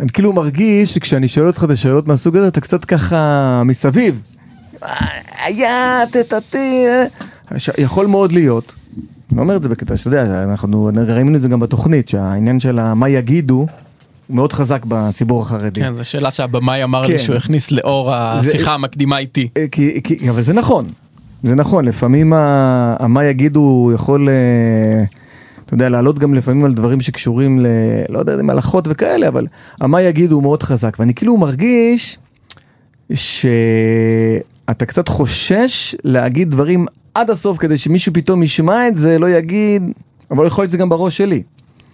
[0.00, 4.22] אני כאילו מרגיש שכשאני שואל אותך את השאלות מהסוג הזה, אתה קצת ככה מסביב.
[5.44, 6.86] היה, תתתי,
[7.78, 8.74] יכול מאוד להיות.
[9.30, 12.60] אני לא אומר את זה בקטע שאתה יודע, אנחנו ראינו את זה גם בתוכנית, שהעניין
[12.60, 13.66] של מה יגידו,
[14.26, 15.80] הוא מאוד חזק בציבור החרדי.
[15.80, 17.24] כן, זו שאלה שהבמאי אמר לי כן.
[17.24, 19.48] שהוא הכניס לאור השיחה המקדימה איתי.
[19.56, 20.86] אה, כי, כי, אבל זה נכון,
[21.42, 25.04] זה נכון, לפעמים ה, המה יגידו יכול, אה,
[25.66, 27.66] אתה יודע, לעלות גם לפעמים על דברים שקשורים ל...
[28.08, 29.46] לא יודע אם הלכות וכאלה, אבל
[29.80, 32.18] המה יגידו הוא מאוד חזק, ואני כאילו מרגיש
[33.12, 39.82] שאתה קצת חושש להגיד דברים עד הסוף כדי שמישהו פתאום ישמע את זה, לא יגיד,
[40.30, 41.42] אבל יכול להיות שזה גם בראש שלי.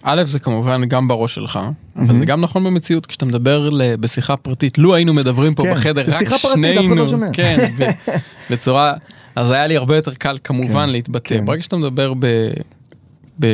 [0.03, 1.59] א', זה כמובן גם בראש שלך,
[1.97, 3.69] אבל זה גם נכון במציאות, כשאתה מדבר
[3.99, 7.27] בשיחה פרטית, לו היינו מדברים פה כן, בחדר רק פרטית, שנינו, לא.
[7.33, 7.57] כן,
[8.51, 8.93] בצורה,
[9.35, 11.37] אז היה לי הרבה יותר קל כמובן כן, להתבטא.
[11.37, 11.45] כן.
[11.45, 12.25] ברגע שאתה מדבר ב...
[13.39, 13.47] ב...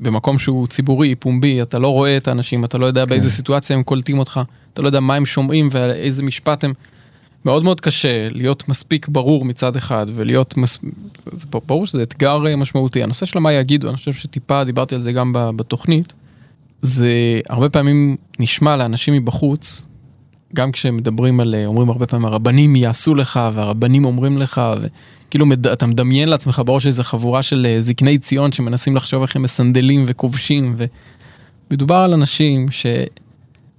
[0.00, 3.82] במקום שהוא ציבורי, פומבי, אתה לא רואה את האנשים, אתה לא יודע באיזה סיטואציה הם
[3.82, 4.40] קולטים אותך,
[4.72, 6.72] אתה לא יודע מה הם שומעים ואיזה משפט הם.
[7.44, 10.78] מאוד מאוד קשה להיות מספיק ברור מצד אחד ולהיות, מס...
[11.68, 13.02] ברור שזה אתגר אה, משמעותי.
[13.02, 16.12] הנושא של מה יגידו, אני חושב שטיפה דיברתי על זה גם בתוכנית,
[16.82, 19.86] זה הרבה פעמים נשמע לאנשים מבחוץ,
[20.54, 25.66] גם כשמדברים על, אה, אומרים הרבה פעמים הרבנים יעשו לך והרבנים אומרים לך, וכאילו מד...
[25.66, 30.04] אתה מדמיין לעצמך בראש איזה חבורה של אה, זקני ציון שמנסים לחשוב איך הם מסנדלים
[30.08, 30.76] וכובשים,
[31.70, 32.66] ומדובר על אנשים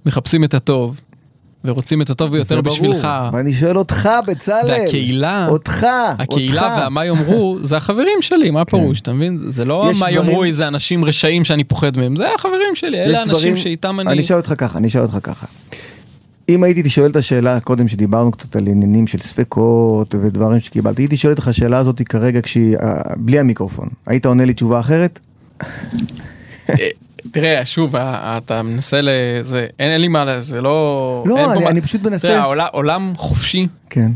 [0.04, 1.00] שמחפשים את הטוב.
[1.64, 2.60] ורוצים את הטוב ביותר.
[2.60, 3.08] בשבילך.
[3.32, 4.64] ואני שואל אותך, בצלאל.
[4.68, 5.86] והקהילה, אותך,
[6.18, 6.82] הקהילה אותך.
[6.82, 9.38] והמה יאמרו, זה החברים שלי, מה הפירוש, אתה מבין?
[9.38, 13.56] זה- לא מה יאמרו איזה אנשים רשעים שאני פוחד מהם, זה החברים שלי, אלה האנשים
[13.56, 14.10] שאיתם אני...
[14.10, 15.46] אני אשאל אותך ככה, אני אשאל אותך ככה.
[16.48, 21.16] אם הייתי שואל את השאלה קודם שדיברנו קצת על עניינים של ספקות ודברים שקיבלתי, הייתי
[21.16, 23.88] שואל אותך השאלה הזאת כרגע כשהיא, אה, בלי המיקרופון.
[24.06, 25.18] היית עונה לי תשובה אחרת?
[27.36, 29.08] אה, תראה, שוב, אה, אתה מנסה ל...
[29.42, 31.24] זה, אין אין לי מה, זה לא...
[31.26, 34.10] לא, פה אני- אני פשוט מנסה- תראה, העולם- עולם חופשי, כן.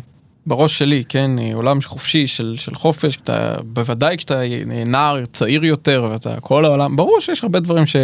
[0.46, 4.40] בראש שלי, כן, עולם חופשי של, של חופש, אתה, בוודאי כשאתה
[4.86, 7.96] נער צעיר יותר, ואתה כל העולם, ברור שיש הרבה דברים ש...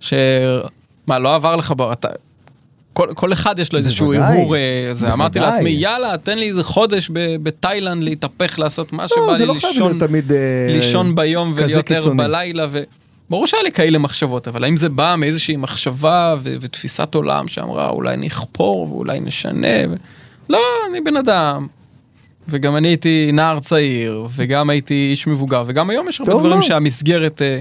[0.00, 0.14] ש...
[1.06, 2.08] מה, לא עבר לך, אתה...
[2.92, 4.60] כל, כל אחד יש לו איזשהו הרהור, אה,
[4.92, 5.38] זה אמרתי.
[5.40, 7.10] לעצמי, יאללה, תן לי איזה חודש
[7.42, 10.32] בתאילנד להתהפך, לעשות מה שבא לא, לי, זה לא לישון, תמיד...
[10.32, 12.12] אה, לישון ביום ולהיות ער.
[12.14, 12.82] בלילה, ו...
[13.32, 17.88] ברור שהיה לי כאלה מחשבות, אבל האם זה בא מאיזושהי מחשבה ו- ותפיסת עולם שאמרה
[17.90, 19.66] אולי נכפור ואולי נשנה?
[19.90, 19.94] ו...
[20.48, 20.58] לא,
[20.90, 21.66] אני בן אדם.
[22.48, 26.62] וגם אני הייתי נער צעיר, וגם הייתי איש מבוגר, וגם היום יש הרבה דברים מאוד.
[26.62, 27.58] שהמסגרת, אה,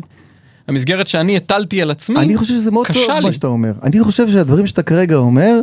[0.68, 3.26] המסגרת שאני הטלתי על עצמי, אני חושב שזה מאוד טוב קשה לי.
[3.26, 3.72] מה שאתה אומר.
[3.84, 5.60] אני חושב שהדברים שאתה כרגע אומר,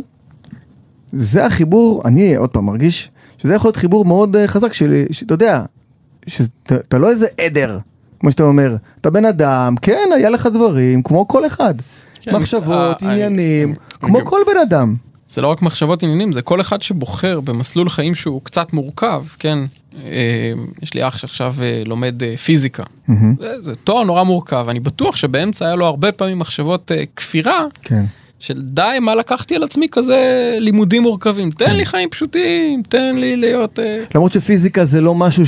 [1.13, 5.33] זה החיבור, אני עוד פעם מרגיש שזה יכול להיות חיבור מאוד אה, חזק, של- שאתה
[5.33, 5.63] יודע,
[6.27, 7.79] שאתה אתה לא איזה עדר,
[8.19, 11.73] כמו שאתה אומר, אתה בן אדם, כן, היה לך דברים, כמו כל אחד.
[12.21, 14.95] כן, מחשבות, אה, עניינים, אני- כמו גם- כל בן אדם.
[15.29, 19.57] זה לא רק מחשבות עניינים, זה כל אחד שבוחר במסלול חיים שהוא קצת מורכב, כן?
[20.05, 20.51] אה,
[20.81, 22.83] יש לי אח שעכשיו אה, לומד אה, פיזיקה.
[23.41, 27.65] זה, זה תואר נורא מורכב, אני בטוח שבאמצע היה לו הרבה פעמים מחשבות אה, כפירה,
[27.83, 28.05] כן.
[28.39, 33.35] של די, מה לקחתי על עצמי כזה לימודים מורכבים, תן לי חיים פשוטים, תן לי
[33.35, 33.79] להיות...
[33.79, 35.43] אה, למרות שפיזיקה זה לא משהו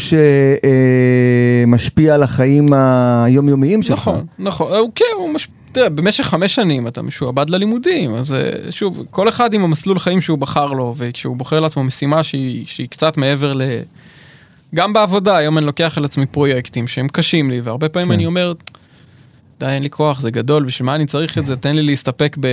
[1.67, 3.99] שמשפיע על החיים היומיומיים שלך.
[3.99, 5.47] נכון, נכון, הוא כן, הוא מש...
[5.71, 10.21] תראה, במשך חמש שנים אתה משועבד ללימודים, אז אה, שוב, כל אחד עם המסלול חיים
[10.21, 13.61] שהוא בחר לו, וכשהוא בוחר לעצמו משימה שהיא, שהיא קצת מעבר ל...
[14.75, 18.13] גם בעבודה, היום אני לוקח על עצמי פרויקטים שהם קשים לי, והרבה פעמים כן.
[18.13, 18.53] אני אומר,
[19.63, 21.55] די, אין לי כוח, זה גדול, בשביל מה אני צריך את זה?
[21.57, 22.47] תן לי להסתפק ב,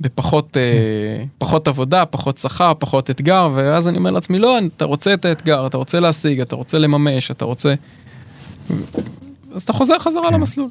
[0.00, 5.14] בפחות אה, פחות עבודה, פחות שכר, פחות אתגר, ואז אני אומר לעצמי, לא, אתה רוצה
[5.14, 7.74] את האתגר, אתה רוצה להשיג, אתה רוצה לממש, אתה רוצה...
[9.54, 10.68] אז אתה חוזר חזרה למסלול.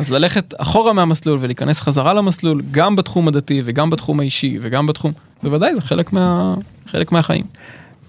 [0.00, 5.12] אז ללכת אחורה מהמסלול ולהיכנס חזרה למסלול, גם בתחום הדתי וגם בתחום האישי וגם בתחום,
[5.42, 6.54] בוודאי זה חלק, מה,
[6.86, 7.44] חלק מהחיים.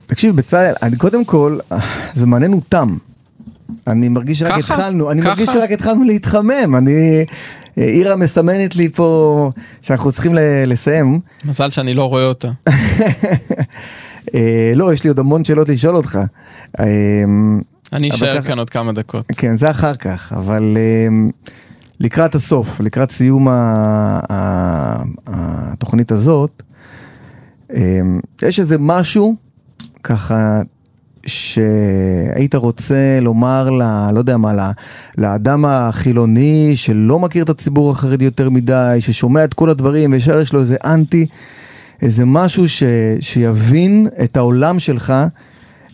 [0.06, 1.60] תקשיב, בצלאל, קודם כל,
[2.14, 2.98] זמננו תם.
[3.88, 4.74] אני מרגיש שרק ככה?
[4.74, 5.30] התחלנו, אני ככה?
[5.30, 7.26] מרגיש שרק התחלנו להתחמם, אני...
[7.78, 9.52] אירה מסמנת לי פה
[9.82, 10.32] שאנחנו צריכים
[10.68, 11.20] לסיים.
[11.46, 12.52] מזל שאני לא רואה אותה.
[14.36, 16.20] אה, לא, יש לי עוד המון שאלות לשאול אותך.
[16.80, 16.86] אה,
[17.94, 19.26] אני אשאר ככה- כאן עוד כמה דקות.
[19.38, 21.08] כן, זה אחר כך, אבל אה,
[22.00, 23.48] לקראת הסוף, לקראת סיום
[25.28, 26.64] התוכנית הזאת,
[27.76, 28.00] אה,
[28.42, 29.36] יש איזה משהו,
[30.04, 30.62] ככה,
[31.28, 33.82] שהיית רוצה לומר ל...
[34.14, 34.72] לא יודע מה, ל-
[35.18, 40.54] לאדם החילוני שלא מכיר את הציבור החרדי יותר מדי, ששומע את כל הדברים וישר יש
[40.54, 41.26] לו איזה אנטי,
[42.02, 42.84] איזה משהו ש,
[43.20, 45.14] שיבין את העולם שלך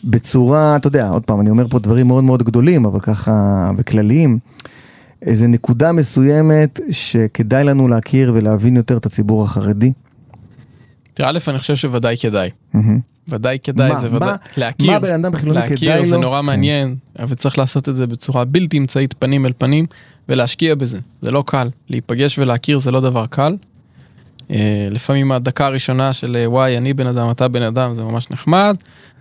[0.03, 4.39] בצורה, אתה יודע, עוד פעם, אני אומר פה דברים מאוד מאוד גדולים, אבל ככה, וכלליים,
[5.21, 9.93] איזה נקודה מסוימת שכדאי לנו להכיר ולהבין יותר את הציבור החרדי.
[11.13, 12.49] תראה, א', אני חושב שוודאי כדאי.
[13.27, 14.35] ודאי כדאי, מה- זה ודאי.
[14.57, 14.91] להכיר.
[14.91, 16.17] מה בן אדם חילוני כדאי להכיר זה?
[16.17, 16.41] נורא.
[16.41, 19.85] מעניין, אבל צריך לעשות את זה בצורה בלתי אמצעית פנים אל פנים,
[20.29, 20.99] ולהשקיע בזה.
[21.21, 21.69] זה לא קל.
[21.89, 23.55] להיפגש ולהכיר זה לא דבר קל.
[24.51, 28.31] אה, לפעמים הדקה הראשונה של אה, וואי, אני בן אדם, אתה בן אדם, זה ממש
[28.31, 28.75] נחמד,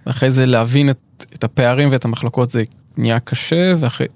[0.06, 2.62] ואחרי זה להבין את, את הפערים ואת המחלוקות זה
[2.96, 4.06] נהיה קשה, ואחרי...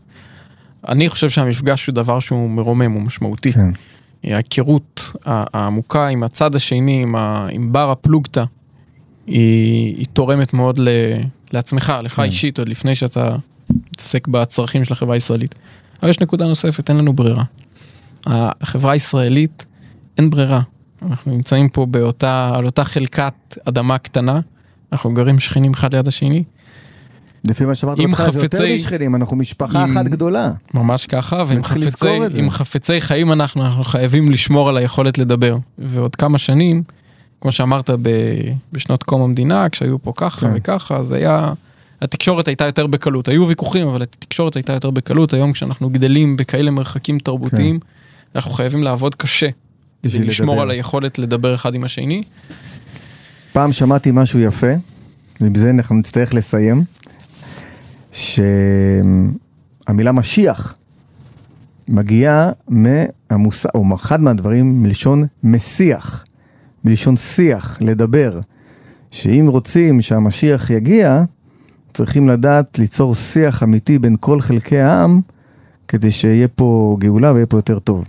[0.89, 3.53] אני חושב שהמפגש הוא דבר שהוא מרומם, הוא משמעותי.
[3.53, 3.70] כן.
[4.27, 8.45] ההיכרות העמוקה עם הצד השני, עם, ה, עם בר הפלוגתא,
[9.27, 10.89] היא, היא תורמת מאוד ל,
[11.53, 12.22] לעצמך, לך כן.
[12.22, 13.37] אישית, עוד לפני שאתה
[13.70, 15.55] מתעסק בצרכים של החברה הישראלית.
[16.03, 17.45] אבל יש נקודה נוספת, אין לנו ברירה.
[18.27, 19.66] החברה הישראלית,
[20.18, 20.61] אין ברירה.
[21.03, 24.41] אנחנו נמצאים פה באותה, על אותה חלקת אדמה קטנה,
[24.93, 26.45] אנחנו גרים שכנים אחד ליד השני,
[27.47, 30.51] לפי מה שאמרת עם בהתחלה, זה יותר חפצי- משכנים, אנחנו משפחה עם- אחת גדולה.
[30.75, 32.19] ממש ככה, ועם חפצי,
[32.51, 35.57] חפצי חיים אנחנו, אנחנו חייבים לשמור על היכולת לדבר.
[35.79, 36.83] ועוד כמה שנים,
[37.41, 38.09] כמו שאמרת ב,
[38.73, 40.53] בשנות קום המדינה, כשהיו פה ככה כן.
[40.57, 41.53] וככה, אז היה,
[42.03, 43.29] התקשורת הייתה יותר בקלות.
[43.29, 45.33] היו ויכוחים, אבל התקשורת הייתה יותר בקלות.
[45.33, 47.79] היום כשאנחנו גדלים בכאלה מרחקים תרבותיים,
[48.35, 49.49] אנחנו חייבים לעבוד קשה.
[50.03, 50.63] כדי לשמור לדבר.
[50.63, 52.23] על היכולת לדבר אחד עם השני.
[53.53, 54.67] פעם שמעתי משהו יפה,
[55.41, 56.85] ובזה אנחנו נצטרך לסיים,
[58.17, 60.79] שהמילה משיח
[61.89, 66.25] מגיעה מהמושג, או אחד מהדברים מלשון משיח,
[66.85, 68.41] מלשון שיח, לדבר.
[69.11, 71.23] שאם רוצים שהמשיח יגיע,
[71.95, 75.21] צריכים לדעת ליצור שיח אמיתי בין כל חלקי העם,
[75.89, 78.05] כדי שיהיה פה גאולה ויהיה פה יותר טוב.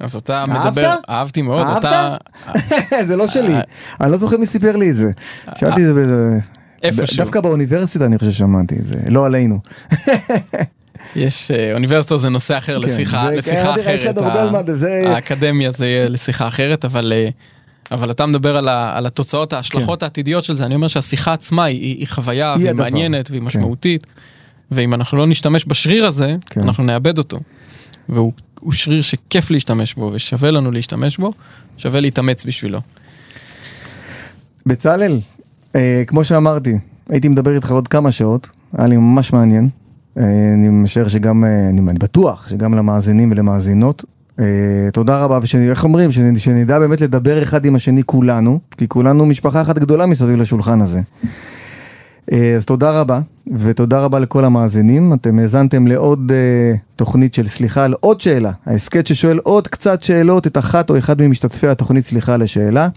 [0.00, 0.66] אז אתה אהבת?
[0.66, 1.78] מדבר, אהבתי מאוד, אהבת?
[1.78, 2.16] אתה...
[3.08, 3.60] זה לא שלי, אה,
[4.00, 5.10] אני לא זוכר מי סיפר לי את זה.
[5.54, 6.38] שמעתי את זה באיזה...
[6.82, 7.16] איפשהו.
[7.16, 9.58] דווקא באוניברסיטה אני חושב ששמעתי את זה, לא עלינו.
[11.16, 14.16] יש, אה, אוניברסיטה זה נושא אחר כן, לשיחה, זה- לשיחה כן, יש אחרת.
[14.16, 17.28] לנו הרבה מה- זה- האקדמיה זה יהיה לשיחה אחרת, אבל, אה,
[17.90, 20.64] אבל אתה מדבר על, ה, על התוצאות, ההשלכות העתידיות של זה.
[20.64, 22.60] אני אומר שהשיחה עצמה היא, היא, חוויה, כן.
[22.60, 22.82] היא והיא הדבר.
[22.84, 23.46] מעניינת, והיא כן.
[23.46, 24.06] משמעותית,
[24.70, 26.60] ואם אנחנו לא נשתמש בשריר הזה, כן.
[26.62, 27.40] אנחנו נאבד אותו.
[28.08, 31.32] והוא הוא שריר שכיף להשתמש בו, ושווה לנו להשתמש בו,
[31.78, 32.80] שווה להתאמץ בשבילו.
[34.66, 35.18] בצלאל,
[36.06, 36.74] כמו שאמרתי,
[37.08, 38.48] הייתי מדבר איתך עוד כמה שעות,
[38.78, 39.68] היה לי ממש מעניין.
[40.18, 44.04] אה, אני משער שגם, אה, אני, בטוח שגם למאזינים ולמאזינות.
[44.40, 44.44] אה,
[44.92, 49.60] תודה רבה, ואיך אומרים, שנ- שנדע באמת לדבר אחד עם השני כולנו, כי כולנו משפחה
[49.62, 51.00] אחת גדולה מסביב לשולחן הזה.
[52.32, 53.20] אה, אז תודה רבה,
[53.56, 55.12] ותודה רבה לכל המאזינים.
[55.14, 58.50] אתם האזנתם לעוד אה, תוכנית של סליחה על עוד שאלה.
[58.66, 62.88] ההסכת ששואל עוד קצת שאלות את אחת או אחד ממשתתפי התוכנית סליחה לשאלה.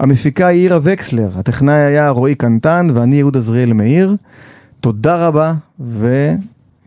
[0.00, 4.16] המפיקה היא עירה וקסלר, הטכנאי היה רועי קנטן ואני יהודה זריאל מאיר.
[4.80, 5.54] תודה רבה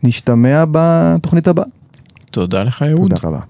[0.02, 1.64] ונשתמע בתוכנית הבאה.
[2.32, 3.14] תודה לך, אהוד.
[3.14, 3.40] תודה רבה.